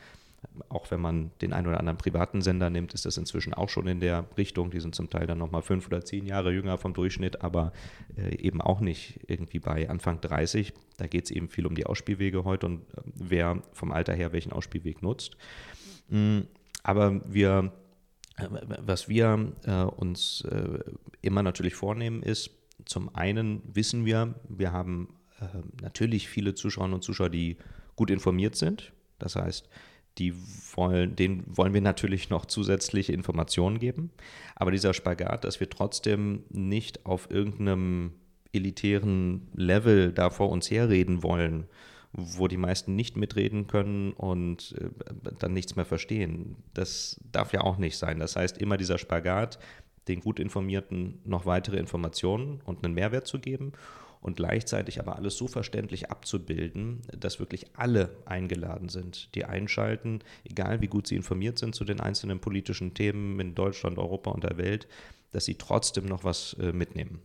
[0.70, 3.88] auch wenn man den einen oder anderen privaten Sender nimmt, ist das inzwischen auch schon
[3.88, 4.72] in der Richtung.
[4.72, 7.74] Die sind zum Teil dann nochmal fünf oder zehn Jahre jünger vom Durchschnitt, aber
[8.18, 10.74] äh, eben auch nicht irgendwie bei Anfang 30.
[10.98, 14.32] Da geht es eben viel um die Ausspielwege heute und äh, wer vom Alter her
[14.32, 15.38] welchen Ausspielweg nutzt.
[16.10, 16.48] Mhm,
[16.84, 17.72] aber wir,
[18.38, 18.48] äh,
[18.80, 20.80] was wir äh, uns äh,
[21.22, 22.52] immer natürlich vornehmen, ist,
[22.86, 25.46] zum einen wissen wir, wir haben äh,
[25.82, 27.58] natürlich viele Zuschauerinnen und Zuschauer, die
[27.96, 28.92] gut informiert sind.
[29.20, 29.70] Das heißt,
[30.18, 30.34] die
[30.76, 34.12] wollen, denen wollen wir natürlich noch zusätzliche Informationen geben.
[34.56, 38.14] Aber dieser Spagat, dass wir trotzdem nicht auf irgendeinem
[38.52, 41.66] elitären Level da vor uns herreden wollen,
[42.12, 44.90] wo die meisten nicht mitreden können und äh,
[45.40, 46.58] dann nichts mehr verstehen.
[46.76, 48.20] Das darf ja auch nicht sein.
[48.20, 49.58] Das heißt, immer dieser Spagat,
[50.08, 53.72] den gut informierten noch weitere Informationen und einen Mehrwert zu geben
[54.24, 60.82] und gleichzeitig aber alles so verständlich abzubilden, dass wirklich alle eingeladen sind, die einschalten, egal
[60.82, 64.58] wie gut sie informiert sind zu den einzelnen politischen Themen in Deutschland, Europa und der
[64.58, 64.88] Welt,
[65.32, 67.20] dass sie trotzdem noch was äh, mitnehmen.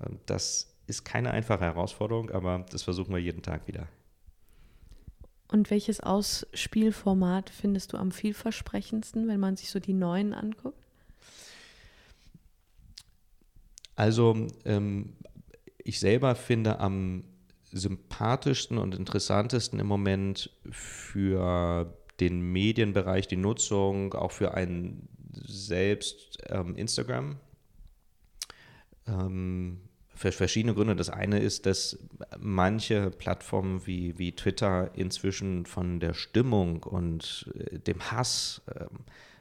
[0.00, 3.88] Ähm, das ist keine einfache Herausforderung, aber das versuchen wir jeden Tag wieder.
[5.50, 10.78] Und welches Ausspielformat findest du am vielversprechendsten, wenn man sich so die neuen anguckt?
[13.96, 15.14] Also ähm,
[15.88, 17.24] ich selber finde am
[17.72, 26.76] sympathischsten und interessantesten im Moment für den Medienbereich, die Nutzung, auch für einen selbst ähm,
[26.76, 27.36] Instagram.
[29.06, 29.80] Ähm,
[30.14, 30.94] für verschiedene Gründe.
[30.94, 31.98] Das eine ist, dass
[32.38, 38.84] manche Plattformen wie, wie Twitter inzwischen von der Stimmung und äh, dem Hass äh,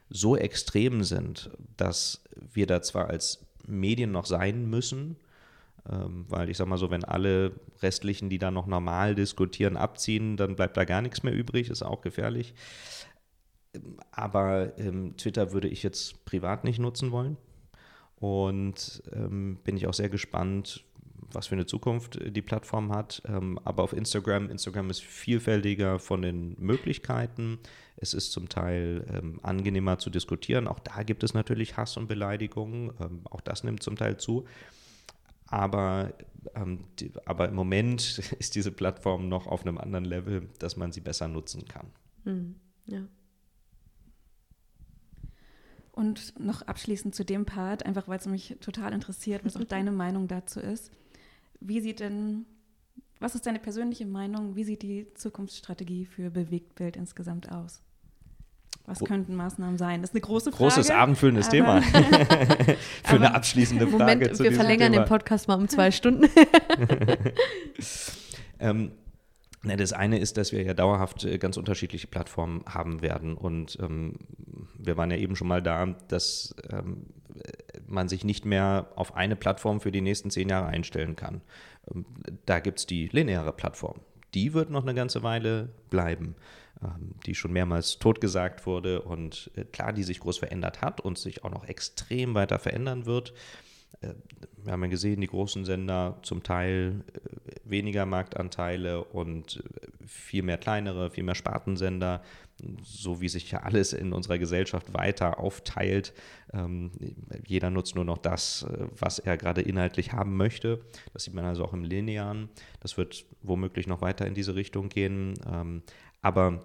[0.09, 5.17] so extrem sind, dass wir da zwar als Medien noch sein müssen.
[5.89, 10.37] Ähm, weil ich sage mal so, wenn alle restlichen, die da noch normal diskutieren, abziehen,
[10.37, 12.53] dann bleibt da gar nichts mehr übrig, ist auch gefährlich.
[14.11, 17.37] Aber ähm, Twitter würde ich jetzt privat nicht nutzen wollen.
[18.15, 20.83] Und ähm, bin ich auch sehr gespannt,
[21.31, 23.21] was für eine Zukunft die Plattform hat.
[23.27, 27.59] Ähm, aber auf Instagram, Instagram ist vielfältiger von den Möglichkeiten.
[27.95, 30.67] Es ist zum Teil ähm, angenehmer zu diskutieren.
[30.67, 32.91] Auch da gibt es natürlich Hass und Beleidigungen.
[32.99, 34.45] Ähm, auch das nimmt zum Teil zu.
[35.47, 36.13] Aber,
[36.55, 40.91] ähm, die, aber im Moment ist diese Plattform noch auf einem anderen Level, dass man
[40.91, 41.87] sie besser nutzen kann.
[42.25, 42.55] Mhm.
[42.85, 43.07] Ja.
[45.91, 49.91] Und noch abschließend zu dem Part, einfach weil es mich total interessiert, was auch deine
[49.91, 50.91] Meinung dazu ist.
[51.59, 52.45] Wie sieht denn,
[53.19, 57.81] was ist deine persönliche Meinung, wie sieht die Zukunftsstrategie für Bewegtbild insgesamt aus?
[58.87, 60.01] Was könnten Maßnahmen sein?
[60.01, 60.63] Das ist eine große Frage.
[60.63, 61.81] Großes, abendfüllendes Thema.
[63.03, 64.15] für eine abschließende Frage.
[64.15, 65.03] Moment, zu wir verlängern Thema.
[65.03, 66.29] den Podcast mal um zwei Stunden.
[68.59, 68.93] ähm,
[69.61, 73.35] na, das eine ist, dass wir ja dauerhaft äh, ganz unterschiedliche Plattformen haben werden.
[73.35, 74.13] Und ähm,
[74.79, 77.07] wir waren ja eben schon mal da, dass ähm,
[77.87, 81.41] man sich nicht mehr auf eine Plattform für die nächsten zehn Jahre einstellen kann.
[81.93, 82.05] Ähm,
[82.45, 83.99] da gibt es die lineare Plattform.
[84.33, 86.35] Die wird noch eine ganze Weile bleiben,
[87.25, 91.43] die schon mehrmals totgesagt wurde und äh, klar, die sich groß verändert hat und sich
[91.43, 93.33] auch noch extrem weiter verändern wird.
[94.01, 94.13] Äh,
[94.63, 97.03] wir haben ja gesehen, die großen Sender zum Teil
[97.63, 99.63] weniger Marktanteile und
[100.05, 102.21] viel mehr kleinere, viel mehr Spartensender,
[102.81, 106.13] so wie sich ja alles in unserer Gesellschaft weiter aufteilt.
[106.53, 106.91] Ähm,
[107.45, 110.81] jeder nutzt nur noch das, äh, was er gerade inhaltlich haben möchte.
[111.13, 112.49] Das sieht man also auch im Linearen.
[112.79, 115.35] Das wird womöglich noch weiter in diese Richtung gehen.
[116.27, 116.61] Aber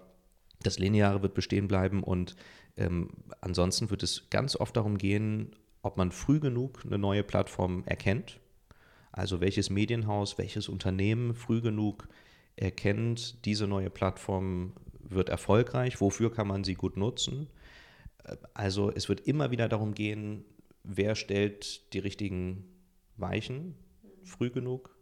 [0.65, 2.35] das Lineare wird bestehen bleiben und
[2.77, 7.85] ähm, ansonsten wird es ganz oft darum gehen, ob man früh genug eine neue Plattform
[7.87, 8.41] erkennt.
[9.13, 12.09] Also welches Medienhaus, welches Unternehmen früh genug
[12.57, 17.47] erkennt, diese neue Plattform wird erfolgreich, wofür kann man sie gut nutzen.
[18.55, 20.45] Also es wird immer wieder darum gehen,
[20.83, 22.65] wer stellt die richtigen
[23.17, 23.77] Weichen
[24.25, 24.93] früh genug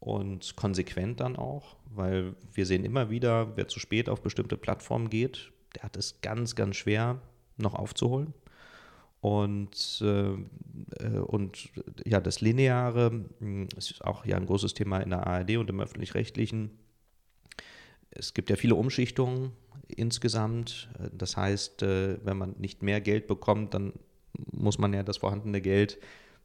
[0.00, 5.10] und konsequent dann auch, weil wir sehen immer wieder, wer zu spät auf bestimmte Plattformen
[5.10, 7.20] geht, der hat es ganz, ganz schwer
[7.56, 8.34] noch aufzuholen.
[9.20, 10.34] Und, äh,
[11.04, 11.70] äh und
[12.06, 15.80] ja, das Lineare hm, ist auch ja ein großes Thema in der ARD und im
[15.80, 16.70] öffentlich-rechtlichen
[18.10, 19.52] es gibt ja viele Umschichtungen
[19.86, 20.88] insgesamt.
[21.12, 23.92] Das heißt, äh, wenn man nicht mehr Geld bekommt, dann
[24.52, 25.98] muss man ja das vorhandene Geld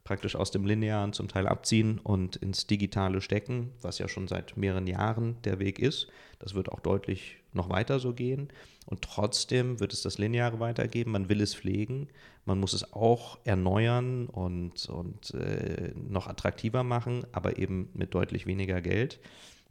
[0.04, 4.56] praktisch aus dem Linearen zum Teil abziehen und ins Digitale stecken, was ja schon seit
[4.56, 6.08] mehreren Jahren der Weg ist.
[6.38, 8.48] Das wird auch deutlich noch weiter so gehen.
[8.86, 11.12] Und trotzdem wird es das Lineare weitergeben.
[11.12, 12.08] Man will es pflegen.
[12.44, 18.46] Man muss es auch erneuern und, und äh, noch attraktiver machen, aber eben mit deutlich
[18.46, 19.18] weniger Geld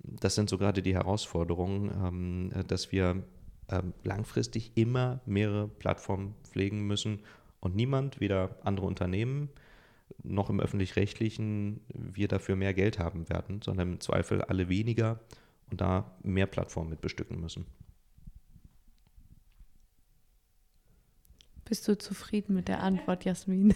[0.03, 3.23] das sind so gerade die Herausforderungen, ähm, dass wir
[3.69, 7.21] ähm, langfristig immer mehrere Plattformen pflegen müssen
[7.59, 9.49] und niemand, weder andere Unternehmen
[10.21, 15.19] noch im öffentlich-rechtlichen, wir dafür mehr Geld haben werden, sondern im Zweifel alle weniger
[15.71, 17.65] und da mehr Plattformen mit bestücken müssen.
[21.65, 23.73] Bist du zufrieden mit der Antwort, Jasmin?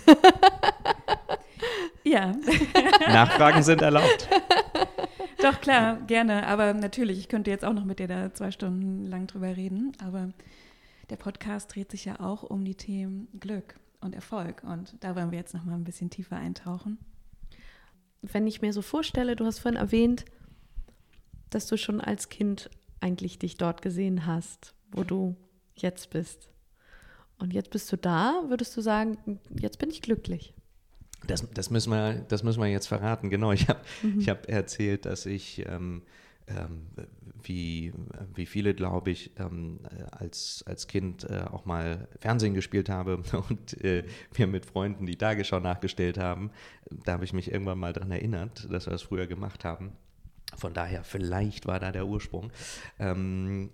[2.04, 2.36] ja.
[3.08, 4.28] Nachfragen sind erlaubt.
[5.42, 6.48] Doch, klar, gerne.
[6.48, 9.94] Aber natürlich, ich könnte jetzt auch noch mit dir da zwei Stunden lang drüber reden.
[10.04, 10.30] Aber
[11.10, 13.76] der Podcast dreht sich ja auch um die Themen Glück
[14.08, 14.64] und Erfolg.
[14.64, 16.98] Und da wollen wir jetzt noch mal ein bisschen tiefer eintauchen.
[18.22, 20.26] Wenn ich mir so vorstelle, du hast vorhin erwähnt,
[21.52, 25.36] dass du schon als Kind eigentlich dich dort gesehen hast, wo du
[25.76, 26.50] jetzt bist.
[27.38, 30.56] Und jetzt bist du da, würdest du sagen, jetzt bin ich glücklich.
[31.28, 33.30] Das, das, müssen wir, das müssen wir jetzt verraten.
[33.30, 34.22] Genau, ich habe mhm.
[34.28, 36.04] hab erzählt, dass ich, ähm,
[36.48, 36.88] ähm,
[37.44, 37.94] wie,
[38.34, 39.80] wie viele, glaube ich, ähm,
[40.12, 43.18] als, als Kind äh, auch mal Fernsehen gespielt habe
[43.50, 46.52] und äh, wir mit Freunden die Tagesschau nachgestellt haben.
[46.90, 49.92] Da habe ich mich irgendwann mal daran erinnert, dass wir das früher gemacht haben.
[50.56, 52.52] Von daher, vielleicht war da der Ursprung.
[53.00, 53.70] Ähm,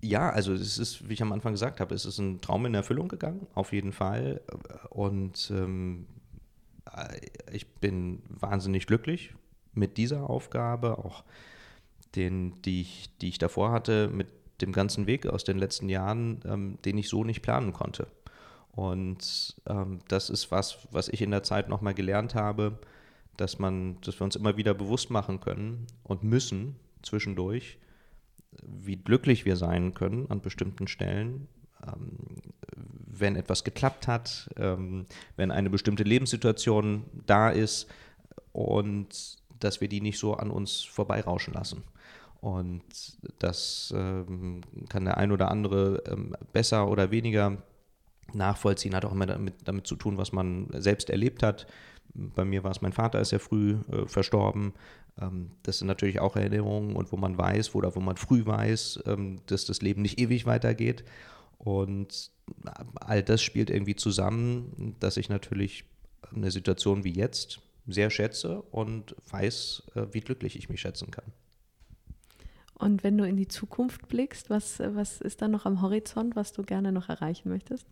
[0.00, 2.74] ja, also es ist, wie ich am Anfang gesagt habe, es ist ein Traum in
[2.74, 4.42] Erfüllung gegangen, auf jeden Fall.
[4.90, 6.06] Und ähm,
[6.94, 7.18] äh,
[7.52, 9.34] ich bin wahnsinnig glücklich
[9.72, 11.24] mit dieser Aufgabe, auch
[12.14, 14.28] den, die ich, die ich davor hatte, mit
[14.60, 18.08] dem ganzen Weg aus den letzten Jahren, ähm, den ich so nicht planen konnte.
[18.72, 22.78] Und ähm, das ist was, was ich in der Zeit nochmal gelernt habe,
[23.36, 27.78] dass man, dass wir uns immer wieder bewusst machen können und müssen zwischendurch,
[28.62, 31.48] wie glücklich wir sein können an bestimmten Stellen,
[31.86, 32.36] ähm,
[33.06, 37.88] wenn etwas geklappt hat, ähm, wenn eine bestimmte Lebenssituation da ist
[38.52, 41.82] und dass wir die nicht so an uns vorbeirauschen lassen.
[42.40, 42.84] Und
[43.38, 47.58] das ähm, kann der ein oder andere ähm, besser oder weniger
[48.32, 51.66] nachvollziehen, hat auch immer damit, damit, zu tun, was man selbst erlebt hat.
[52.14, 54.74] Bei mir war es, mein Vater ist ja früh äh, verstorben.
[55.20, 59.00] Ähm, das sind natürlich auch Erinnerungen und wo man weiß, oder wo man früh weiß,
[59.06, 61.04] ähm, dass das Leben nicht ewig weitergeht.
[61.58, 62.30] Und
[62.94, 65.84] all das spielt irgendwie zusammen, dass ich natürlich
[66.34, 71.32] eine Situation wie jetzt sehr schätze und weiß, äh, wie glücklich ich mich schätzen kann.
[72.78, 76.52] Und wenn du in die Zukunft blickst, was, was ist da noch am Horizont, was
[76.52, 77.86] du gerne noch erreichen möchtest?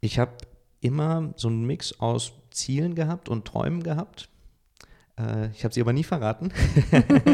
[0.00, 0.32] Ich habe
[0.80, 4.28] immer so einen Mix aus Zielen gehabt und Träumen gehabt.
[5.18, 6.52] Äh, ich habe sie aber nie verraten.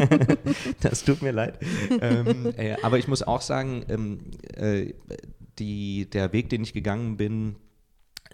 [0.79, 1.59] das tut mir leid.
[2.01, 4.19] Ähm, äh, aber ich muss auch sagen, ähm,
[4.55, 4.93] äh,
[5.59, 7.57] die, der Weg, den ich gegangen bin,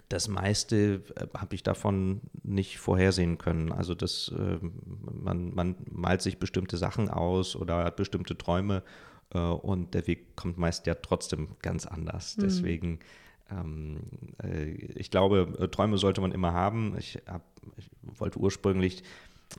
[0.08, 3.72] das meiste äh, habe ich davon nicht vorhersehen können.
[3.72, 4.58] Also das, äh,
[5.12, 8.82] man, man malt sich bestimmte Sachen aus oder hat bestimmte Träume
[9.34, 12.36] äh, und der Weg kommt meist ja trotzdem ganz anders.
[12.36, 12.42] Mhm.
[12.42, 12.98] Deswegen,
[13.50, 14.00] ähm,
[14.42, 16.96] äh, ich glaube, Träume sollte man immer haben.
[16.98, 17.42] Ich, hab,
[17.76, 19.02] ich, wollte ursprünglich,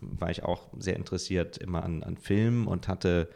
[0.02, 3.30] war ich auch sehr interessiert immer an, an Filmen und hatte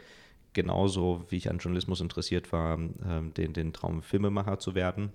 [0.52, 5.12] genauso, wie ich an Journalismus interessiert war, ähm, den, den Traum, Filmemacher zu werden.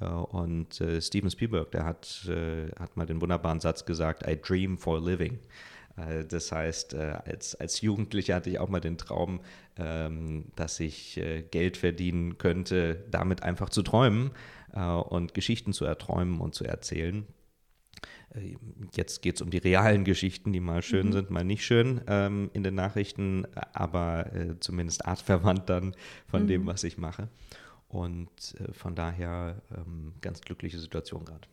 [0.00, 4.36] Äh, und äh, Steven Spielberg, der hat, äh, hat mal den wunderbaren Satz gesagt, I
[4.40, 5.38] dream for living.
[6.28, 9.40] Das heißt, als, als Jugendlicher hatte ich auch mal den Traum,
[9.76, 14.30] ähm, dass ich Geld verdienen könnte, damit einfach zu träumen
[14.72, 17.26] und Geschichten zu erträumen und zu erzählen.
[18.94, 21.12] Jetzt geht es um die realen Geschichten, die mal schön mhm.
[21.12, 25.94] sind, mal nicht schön ähm, in den Nachrichten, aber zumindest artverwandt dann
[26.28, 26.46] von mhm.
[26.46, 27.28] dem, was ich mache.
[27.90, 31.48] Und äh, von daher ähm, ganz glückliche Situation gerade.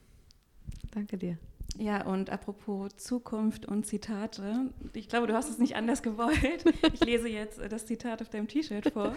[0.92, 1.38] Danke dir.
[1.78, 6.66] Ja, und apropos Zukunft und Zitate, ich glaube, du hast es nicht anders gewollt.
[6.94, 9.16] Ich lese jetzt äh, das Zitat auf deinem T-Shirt vor.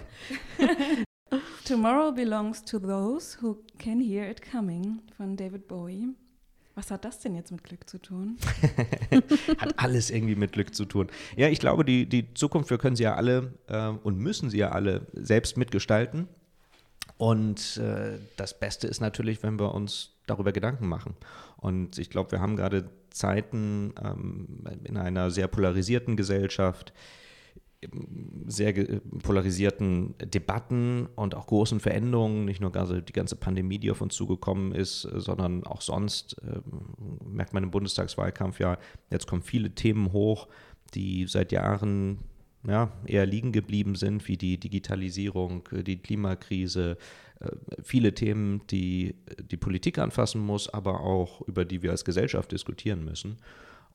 [1.65, 6.09] Tomorrow belongs to those who can hear it coming von David Bowie.
[6.75, 8.39] Was hat das denn jetzt mit Glück zu tun?
[9.59, 11.09] hat alles irgendwie mit Glück zu tun.
[11.37, 14.59] Ja, ich glaube, die, die Zukunft, wir können sie ja alle äh, und müssen sie
[14.59, 16.29] ja alle selbst mitgestalten.
[17.21, 21.15] Und äh, das Beste ist natürlich, wenn wir uns darüber Gedanken machen.
[21.59, 26.95] Und ich glaube, wir haben gerade Zeiten ähm, in einer sehr polarisierten Gesellschaft,
[28.47, 28.73] sehr
[29.23, 34.73] polarisierten Debatten und auch großen Veränderungen, nicht nur die ganze Pandemie, die auf uns zugekommen
[34.73, 36.63] ist, sondern auch sonst, äh,
[37.23, 38.79] merkt man im Bundestagswahlkampf ja,
[39.11, 40.49] jetzt kommen viele Themen hoch,
[40.95, 42.21] die seit Jahren
[42.67, 46.99] ja, eher liegen geblieben sind, wie die Digitalisierung, äh, die Klimakrise,
[47.41, 47.51] äh,
[47.83, 49.15] viele Themen, die
[49.51, 53.39] die Politik anfassen muss, aber auch über die wir als Gesellschaft diskutieren müssen.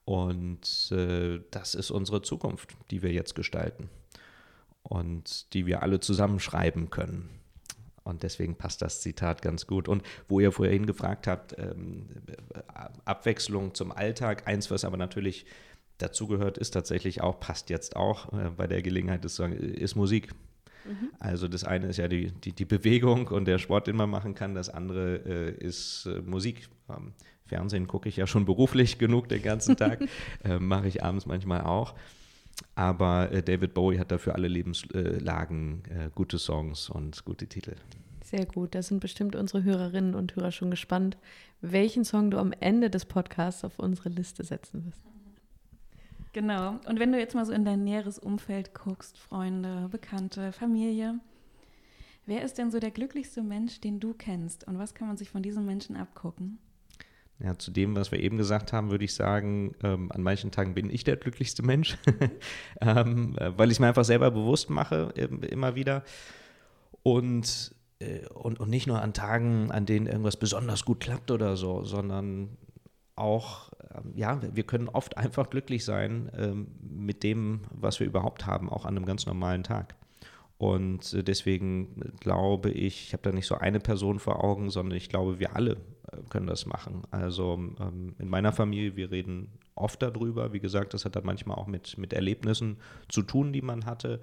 [0.06, 3.90] Und äh, das ist unsere Zukunft, die wir jetzt gestalten
[4.84, 7.30] und die wir alle zusammenschreiben können.
[8.04, 9.88] Und deswegen passt das Zitat ganz gut.
[9.88, 12.08] Und wo ihr vorhin gefragt habt, ähm,
[13.04, 15.48] Abwechslung zum Alltag, eins, was aber natürlich
[15.98, 20.32] dazugehört, ist tatsächlich auch, passt jetzt auch äh, bei der Gelegenheit, ist, ist Musik.
[20.86, 21.10] Mhm.
[21.20, 24.36] Also das eine ist ja die, die, die, Bewegung und der Sport, den man machen
[24.36, 24.56] kann.
[24.56, 26.70] Das andere äh, ist äh, Musik.
[26.90, 27.14] Ähm,
[27.46, 30.02] Fernsehen gucke ich ja schon beruflich genug den ganzen Tag,
[30.44, 31.96] äh, mache ich abends manchmal auch.
[32.76, 37.76] Aber äh, David Bowie hat dafür alle Lebenslagen äh, gute Songs und gute Titel.
[38.24, 38.74] Sehr gut.
[38.74, 41.18] Da sind bestimmt unsere Hörerinnen und Hörer schon gespannt,
[41.62, 45.15] welchen Song du am Ende des Podcasts auf unsere Liste setzen wirst.
[46.36, 46.82] Genau.
[46.86, 51.22] Und wenn du jetzt mal so in dein näheres Umfeld guckst, Freunde, Bekannte, Familie,
[52.26, 54.68] wer ist denn so der glücklichste Mensch, den du kennst?
[54.68, 56.58] Und was kann man sich von diesen Menschen abgucken?
[57.40, 60.74] Ja, zu dem, was wir eben gesagt haben, würde ich sagen, ähm, an manchen Tagen
[60.74, 61.98] bin ich der glücklichste Mensch,
[62.82, 66.04] ähm, äh, weil ich es mir einfach selber bewusst mache, immer wieder.
[67.02, 71.56] Und, äh, und, und nicht nur an Tagen, an denen irgendwas besonders gut klappt oder
[71.56, 72.58] so, sondern
[73.16, 78.46] auch, ähm, ja, wir können oft einfach glücklich sein ähm, mit dem, was wir überhaupt
[78.46, 79.96] haben, auch an einem ganz normalen Tag.
[80.58, 84.98] Und äh, deswegen glaube ich, ich habe da nicht so eine Person vor Augen, sondern
[84.98, 85.74] ich glaube, wir alle
[86.12, 87.04] äh, können das machen.
[87.12, 90.54] Also ähm, in meiner Familie, wir reden oft darüber.
[90.54, 92.78] Wie gesagt, das hat dann manchmal auch mit, mit Erlebnissen
[93.10, 94.22] zu tun, die man hatte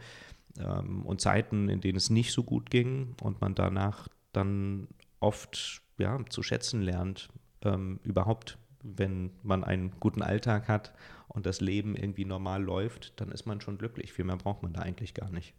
[1.05, 4.87] und Zeiten, in denen es nicht so gut ging und man danach dann
[5.19, 7.29] oft ja, zu schätzen lernt,
[7.63, 10.93] ähm, überhaupt wenn man einen guten Alltag hat
[11.29, 14.13] und das Leben irgendwie normal läuft, dann ist man schon glücklich.
[14.13, 15.55] Viel mehr braucht man da eigentlich gar nicht.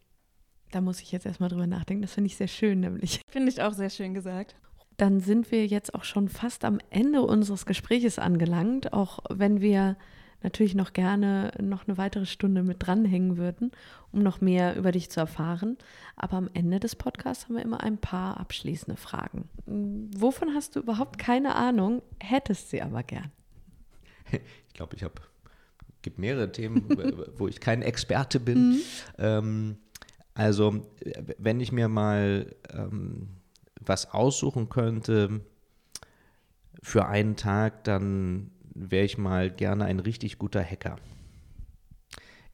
[0.70, 2.02] Da muss ich jetzt erstmal drüber nachdenken.
[2.02, 3.20] Das finde ich sehr schön, nämlich.
[3.28, 4.56] Finde ich auch sehr schön gesagt.
[4.96, 9.96] Dann sind wir jetzt auch schon fast am Ende unseres Gespräches angelangt, auch wenn wir
[10.44, 13.72] natürlich noch gerne noch eine weitere Stunde mit dranhängen würden,
[14.12, 15.76] um noch mehr über dich zu erfahren.
[16.14, 19.48] Aber am Ende des Podcasts haben wir immer ein paar abschließende Fragen.
[20.16, 23.32] Wovon hast du überhaupt keine Ahnung, hättest sie aber gern?
[24.68, 25.14] Ich glaube, ich habe
[26.02, 26.86] gibt mehrere Themen,
[27.38, 28.70] wo ich kein Experte bin.
[28.70, 28.80] Mhm.
[29.18, 29.76] Ähm,
[30.34, 30.86] also,
[31.38, 33.28] wenn ich mir mal ähm,
[33.80, 35.40] was aussuchen könnte
[36.82, 40.96] für einen Tag, dann wäre ich mal gerne ein richtig guter Hacker.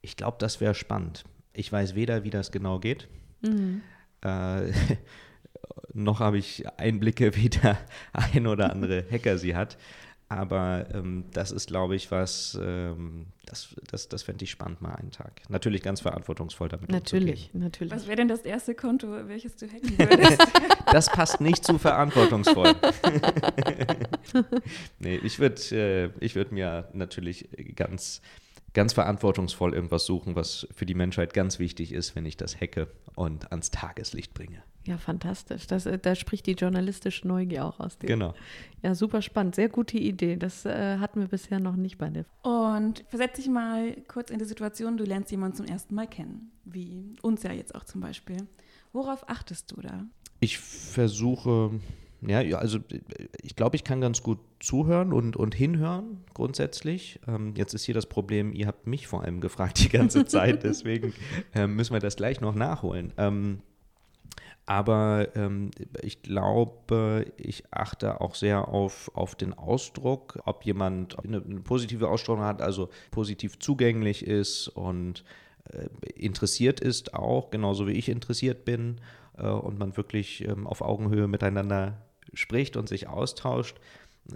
[0.01, 1.25] Ich glaube, das wäre spannend.
[1.53, 3.07] Ich weiß weder, wie das genau geht,
[3.41, 3.81] mhm.
[4.21, 4.71] äh,
[5.93, 7.77] noch habe ich Einblicke, wie der
[8.13, 9.77] ein oder andere Hacker sie hat.
[10.31, 14.93] Aber ähm, das ist, glaube ich, was, ähm, das, das, das fände ich spannend mal
[14.93, 15.41] einen Tag.
[15.49, 17.63] Natürlich ganz verantwortungsvoll damit Natürlich, umzugehen.
[17.65, 17.93] natürlich.
[17.93, 20.41] Was wäre denn das erste Konto, welches du hacken würdest?
[20.93, 22.73] das passt nicht zu verantwortungsvoll.
[24.99, 28.21] nee, ich würde äh, würd mir natürlich ganz
[28.73, 32.87] ganz verantwortungsvoll irgendwas suchen, was für die Menschheit ganz wichtig ist, wenn ich das hacke
[33.15, 34.63] und ans Tageslicht bringe.
[34.87, 35.67] Ja, fantastisch.
[35.67, 38.07] Das, äh, da spricht die journalistische Neugier auch aus dir.
[38.07, 38.33] Genau.
[38.81, 39.55] Ja, super spannend.
[39.55, 40.37] Sehr gute Idee.
[40.37, 42.25] Das äh, hatten wir bisher noch nicht bei dir.
[42.41, 46.51] Und versetz dich mal kurz in die Situation, du lernst jemanden zum ersten Mal kennen,
[46.65, 48.37] wie uns ja jetzt auch zum Beispiel.
[48.91, 50.05] Worauf achtest du da?
[50.39, 51.79] Ich versuche
[52.21, 52.77] ja, also
[53.41, 57.19] ich glaube, ich kann ganz gut zuhören und, und hinhören grundsätzlich.
[57.27, 60.63] Ähm, jetzt ist hier das Problem, ihr habt mich vor allem gefragt die ganze Zeit,
[60.63, 61.13] deswegen
[61.55, 63.11] äh, müssen wir das gleich noch nachholen.
[63.17, 63.61] Ähm,
[64.65, 65.71] aber ähm,
[66.01, 72.07] ich glaube, ich achte auch sehr auf, auf den Ausdruck, ob jemand eine, eine positive
[72.07, 75.23] Ausstrahlung hat, also positiv zugänglich ist und
[75.73, 79.01] äh, interessiert ist auch, genauso wie ich interessiert bin
[79.37, 81.97] äh, und man wirklich ähm, auf Augenhöhe miteinander
[82.33, 83.77] spricht und sich austauscht.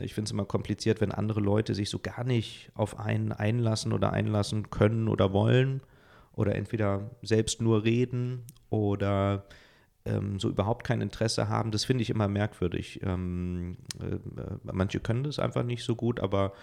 [0.01, 3.93] Ich finde es immer kompliziert, wenn andere Leute sich so gar nicht auf einen einlassen
[3.93, 5.81] oder einlassen können oder wollen
[6.33, 9.45] oder entweder selbst nur reden oder
[10.05, 11.71] ähm, so überhaupt kein Interesse haben.
[11.71, 13.01] Das finde ich immer merkwürdig.
[13.03, 14.17] Ähm, äh,
[14.71, 16.53] manche können das einfach nicht so gut, aber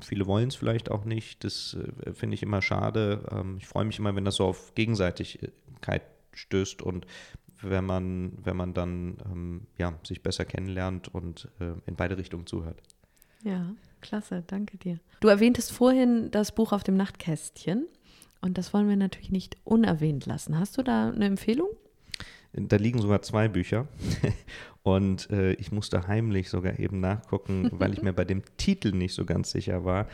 [0.00, 1.44] viele wollen es vielleicht auch nicht.
[1.44, 3.24] Das äh, finde ich immer schade.
[3.30, 7.06] Ähm, ich freue mich immer, wenn das so auf Gegenseitigkeit stößt und
[7.62, 12.46] wenn man, wenn man dann ähm, ja, sich besser kennenlernt und äh, in beide Richtungen
[12.46, 12.80] zuhört.
[13.42, 14.98] Ja, klasse, danke dir.
[15.20, 17.86] Du erwähntest vorhin das Buch auf dem Nachtkästchen
[18.40, 20.58] und das wollen wir natürlich nicht unerwähnt lassen.
[20.58, 21.68] Hast du da eine Empfehlung?
[22.52, 23.86] Da liegen sogar zwei Bücher
[24.82, 29.14] und äh, ich musste heimlich sogar eben nachgucken, weil ich mir bei dem Titel nicht
[29.14, 30.08] so ganz sicher war,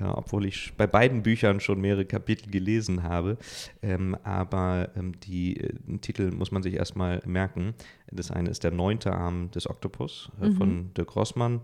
[0.00, 3.36] äh, obwohl ich bei beiden Büchern schon mehrere Kapitel gelesen habe.
[3.82, 7.74] Ähm, aber ähm, die äh, Titel muss man sich erstmal merken.
[8.10, 10.56] Das eine ist Der neunte Arm des Oktopus äh, mhm.
[10.56, 11.60] von Dirk Rossmann.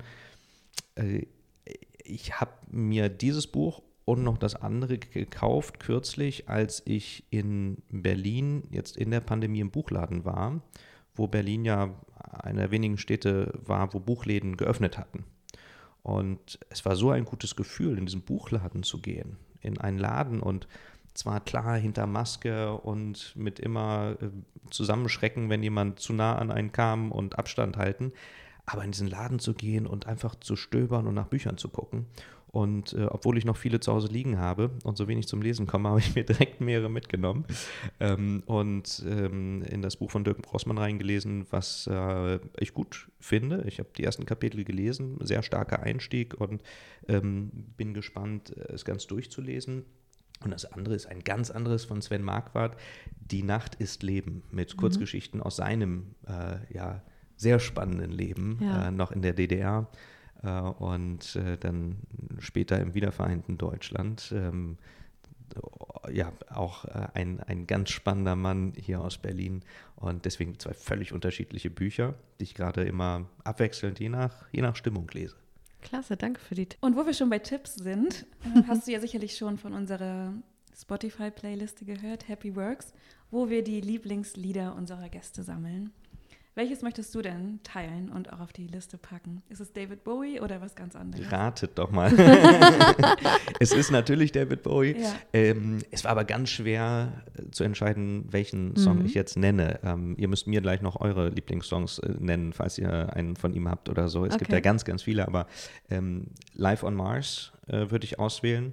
[0.94, 1.22] Äh,
[2.04, 8.62] ich habe mir dieses Buch und noch das andere gekauft kürzlich, als ich in Berlin
[8.70, 10.62] jetzt in der Pandemie im Buchladen war,
[11.14, 11.94] wo Berlin ja
[12.32, 15.24] eine der wenigen Städte war, wo Buchläden geöffnet hatten.
[16.02, 20.40] Und es war so ein gutes Gefühl, in diesen Buchladen zu gehen, in einen Laden
[20.40, 20.68] und
[21.12, 24.30] zwar klar hinter Maske und mit immer äh,
[24.70, 28.12] Zusammenschrecken, wenn jemand zu nah an einen kam und Abstand halten,
[28.64, 32.06] aber in diesen Laden zu gehen und einfach zu stöbern und nach Büchern zu gucken
[32.50, 35.66] und äh, obwohl ich noch viele zu Hause liegen habe und so wenig zum Lesen
[35.66, 37.44] komme, habe ich mir direkt mehrere mitgenommen
[38.00, 43.64] ähm, und ähm, in das Buch von Dirk Brossmann reingelesen, was äh, ich gut finde.
[43.66, 46.62] Ich habe die ersten Kapitel gelesen, sehr starker Einstieg und
[47.06, 49.84] ähm, bin gespannt, es ganz durchzulesen.
[50.44, 52.76] Und das andere ist ein ganz anderes von Sven Marquardt,
[53.20, 54.78] Die Nacht ist Leben, mit mhm.
[54.78, 57.02] Kurzgeschichten aus seinem äh, ja,
[57.36, 58.88] sehr spannenden Leben, ja.
[58.88, 59.88] äh, noch in der DDR.
[60.42, 61.96] Äh, und äh, dann
[62.38, 64.32] später im wiedervereinten Deutschland.
[64.34, 64.78] Ähm,
[66.12, 69.62] ja, auch äh, ein, ein ganz spannender Mann hier aus Berlin
[69.96, 74.76] und deswegen zwei völlig unterschiedliche Bücher, die ich gerade immer abwechselnd je nach, je nach
[74.76, 75.36] Stimmung lese.
[75.80, 76.82] Klasse, danke für die Tipps.
[76.82, 78.26] Und wo wir schon bei Tipps sind,
[78.68, 80.32] hast du ja sicherlich schon von unserer
[80.76, 82.92] Spotify-Playliste gehört, Happy Works,
[83.30, 85.92] wo wir die Lieblingslieder unserer Gäste sammeln.
[86.58, 89.44] Welches möchtest du denn teilen und auch auf die Liste packen?
[89.48, 91.30] Ist es David Bowie oder was ganz anderes?
[91.30, 92.12] Ratet doch mal.
[93.60, 94.96] es ist natürlich David Bowie.
[94.98, 95.14] Ja.
[95.32, 99.06] Ähm, es war aber ganz schwer äh, zu entscheiden, welchen Song mhm.
[99.06, 99.78] ich jetzt nenne.
[99.84, 103.68] Ähm, ihr müsst mir gleich noch eure Lieblingssongs äh, nennen, falls ihr einen von ihm
[103.68, 104.24] habt oder so.
[104.24, 104.38] Es okay.
[104.38, 105.46] gibt ja ganz, ganz viele, aber
[105.90, 108.72] ähm, Live on Mars äh, würde ich auswählen.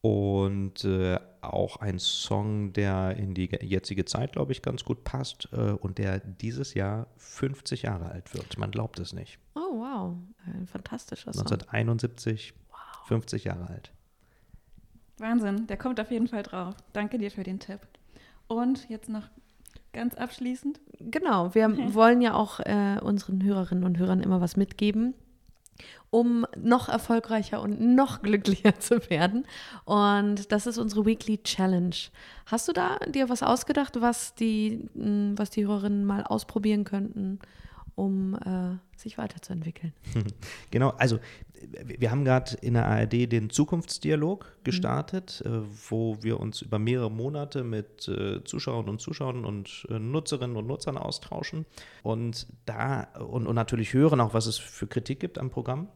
[0.00, 1.18] Und äh,
[1.52, 5.98] auch ein Song, der in die jetzige Zeit, glaube ich, ganz gut passt äh, und
[5.98, 8.58] der dieses Jahr 50 Jahre alt wird.
[8.58, 9.38] Man glaubt es nicht.
[9.54, 10.16] Oh, wow.
[10.46, 11.42] Ein fantastischer Song.
[11.42, 12.78] 1971, wow.
[13.08, 13.92] 50 Jahre alt.
[15.18, 16.74] Wahnsinn, der kommt auf jeden Fall drauf.
[16.92, 17.80] Danke dir für den Tipp.
[18.46, 19.28] Und jetzt noch
[19.92, 20.80] ganz abschließend.
[20.98, 25.14] Genau, wir wollen ja auch äh, unseren Hörerinnen und Hörern immer was mitgeben
[26.10, 29.46] um noch erfolgreicher und noch glücklicher zu werden.
[29.84, 31.96] Und das ist unsere Weekly Challenge.
[32.46, 37.40] Hast du da dir was ausgedacht, was die, hm, was die Hörerinnen mal ausprobieren könnten,
[37.96, 39.92] um äh, sich weiterzuentwickeln?
[40.70, 41.18] Genau, also
[41.98, 44.64] wir haben gerade in der ARD den Zukunftsdialog mhm.
[44.64, 45.54] gestartet, mhm.
[45.54, 50.56] äh, wo wir uns über mehrere Monate mit äh, Zuschauern und Zuschauern und äh, Nutzerinnen
[50.56, 51.66] und Nutzern austauschen
[52.02, 55.88] und da und, und natürlich hören auch, was es für Kritik gibt am Programm.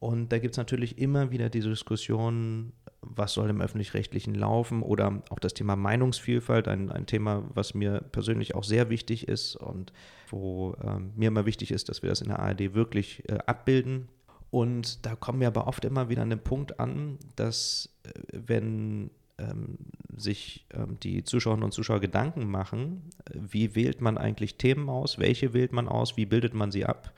[0.00, 5.22] Und da gibt es natürlich immer wieder die Diskussion, was soll im öffentlich-rechtlichen laufen oder
[5.30, 9.94] auch das Thema Meinungsvielfalt, ein, ein Thema, was mir persönlich auch sehr wichtig ist und
[10.28, 14.08] wo ähm, mir immer wichtig ist, dass wir das in der ARD wirklich äh, abbilden
[14.54, 19.10] und da kommen wir aber oft immer wieder an den Punkt an, dass äh, wenn
[19.36, 19.78] ähm,
[20.16, 25.18] sich ähm, die Zuschauerinnen und Zuschauer Gedanken machen, äh, wie wählt man eigentlich Themen aus,
[25.18, 27.12] welche wählt man aus, wie bildet man sie ab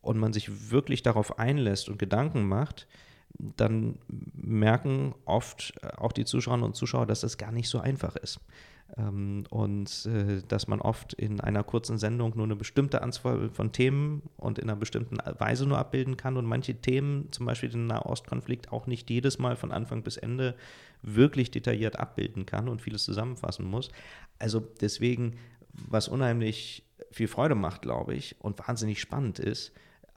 [0.00, 2.86] und man sich wirklich darauf einlässt und Gedanken macht,
[3.38, 3.98] dann
[4.32, 8.40] merken oft äh, auch die Zuschauerinnen und Zuschauer, dass es gar nicht so einfach ist.
[8.96, 13.72] Ähm, und äh, dass man oft in einer kurzen Sendung nur eine bestimmte Anzahl von
[13.72, 17.86] Themen und in einer bestimmten Weise nur abbilden kann und manche Themen, zum Beispiel den
[17.86, 20.54] Nahostkonflikt, auch nicht jedes Mal von Anfang bis Ende
[21.02, 23.90] wirklich detailliert abbilden kann und vieles zusammenfassen muss.
[24.38, 25.36] Also deswegen,
[25.72, 29.72] was unheimlich viel Freude macht, glaube ich, und wahnsinnig spannend ist,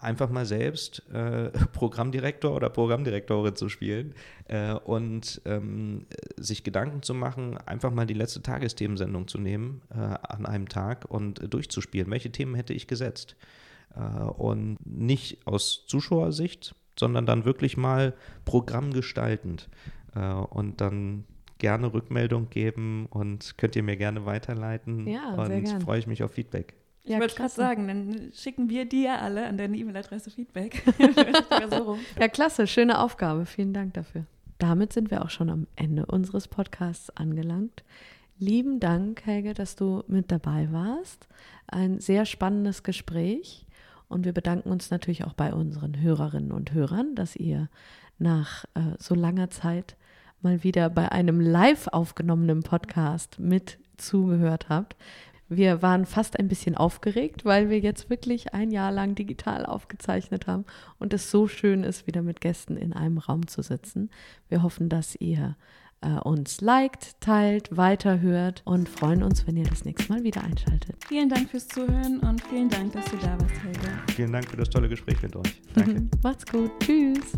[0.06, 4.14] einfach mal selbst äh, Programmdirektor oder Programmdirektorin zu spielen
[4.48, 6.06] äh, und ähm,
[6.38, 11.06] sich Gedanken zu machen, einfach mal die letzte Tagesthemensendung zu nehmen äh, an einem Tag
[11.10, 12.10] und durchzuspielen.
[12.12, 13.36] Welche Themen hätte ich gesetzt?
[13.96, 18.14] Äh, und nicht aus Zuschauersicht, sondern dann wirklich mal
[18.46, 19.70] programmgestaltend
[20.16, 21.26] äh, und dann
[21.58, 25.08] gerne Rückmeldung geben und könnt ihr mir gerne weiterleiten.
[25.08, 26.76] Ja, und freue ich mich auf Feedback.
[27.06, 30.82] Ich ja, wollte gerade sagen, dann schicken wir dir alle an deine E-Mail-Adresse Feedback.
[31.70, 33.46] so ja, klasse, schöne Aufgabe.
[33.46, 34.26] Vielen Dank dafür.
[34.58, 37.84] Damit sind wir auch schon am Ende unseres Podcasts angelangt.
[38.40, 41.28] Lieben Dank, Helge, dass du mit dabei warst.
[41.68, 43.68] Ein sehr spannendes Gespräch.
[44.08, 47.70] Und wir bedanken uns natürlich auch bei unseren Hörerinnen und Hörern, dass ihr
[48.18, 49.96] nach äh, so langer Zeit
[50.42, 54.96] mal wieder bei einem live aufgenommenen Podcast mit zugehört habt.
[55.48, 60.48] Wir waren fast ein bisschen aufgeregt, weil wir jetzt wirklich ein Jahr lang digital aufgezeichnet
[60.48, 60.66] haben
[60.98, 64.10] und es so schön ist, wieder mit Gästen in einem Raum zu sitzen.
[64.50, 65.56] Wir hoffen, dass ihr
[66.02, 70.96] äh, uns liked, teilt, weiterhört und freuen uns, wenn ihr das nächste Mal wieder einschaltet.
[71.08, 74.04] Vielen Dank fürs Zuhören und vielen Dank, dass du da warst, Helga.
[74.16, 75.62] Vielen Dank für das tolle Gespräch mit euch.
[75.74, 76.04] Danke.
[76.24, 76.72] Macht's gut.
[76.80, 77.34] Tschüss.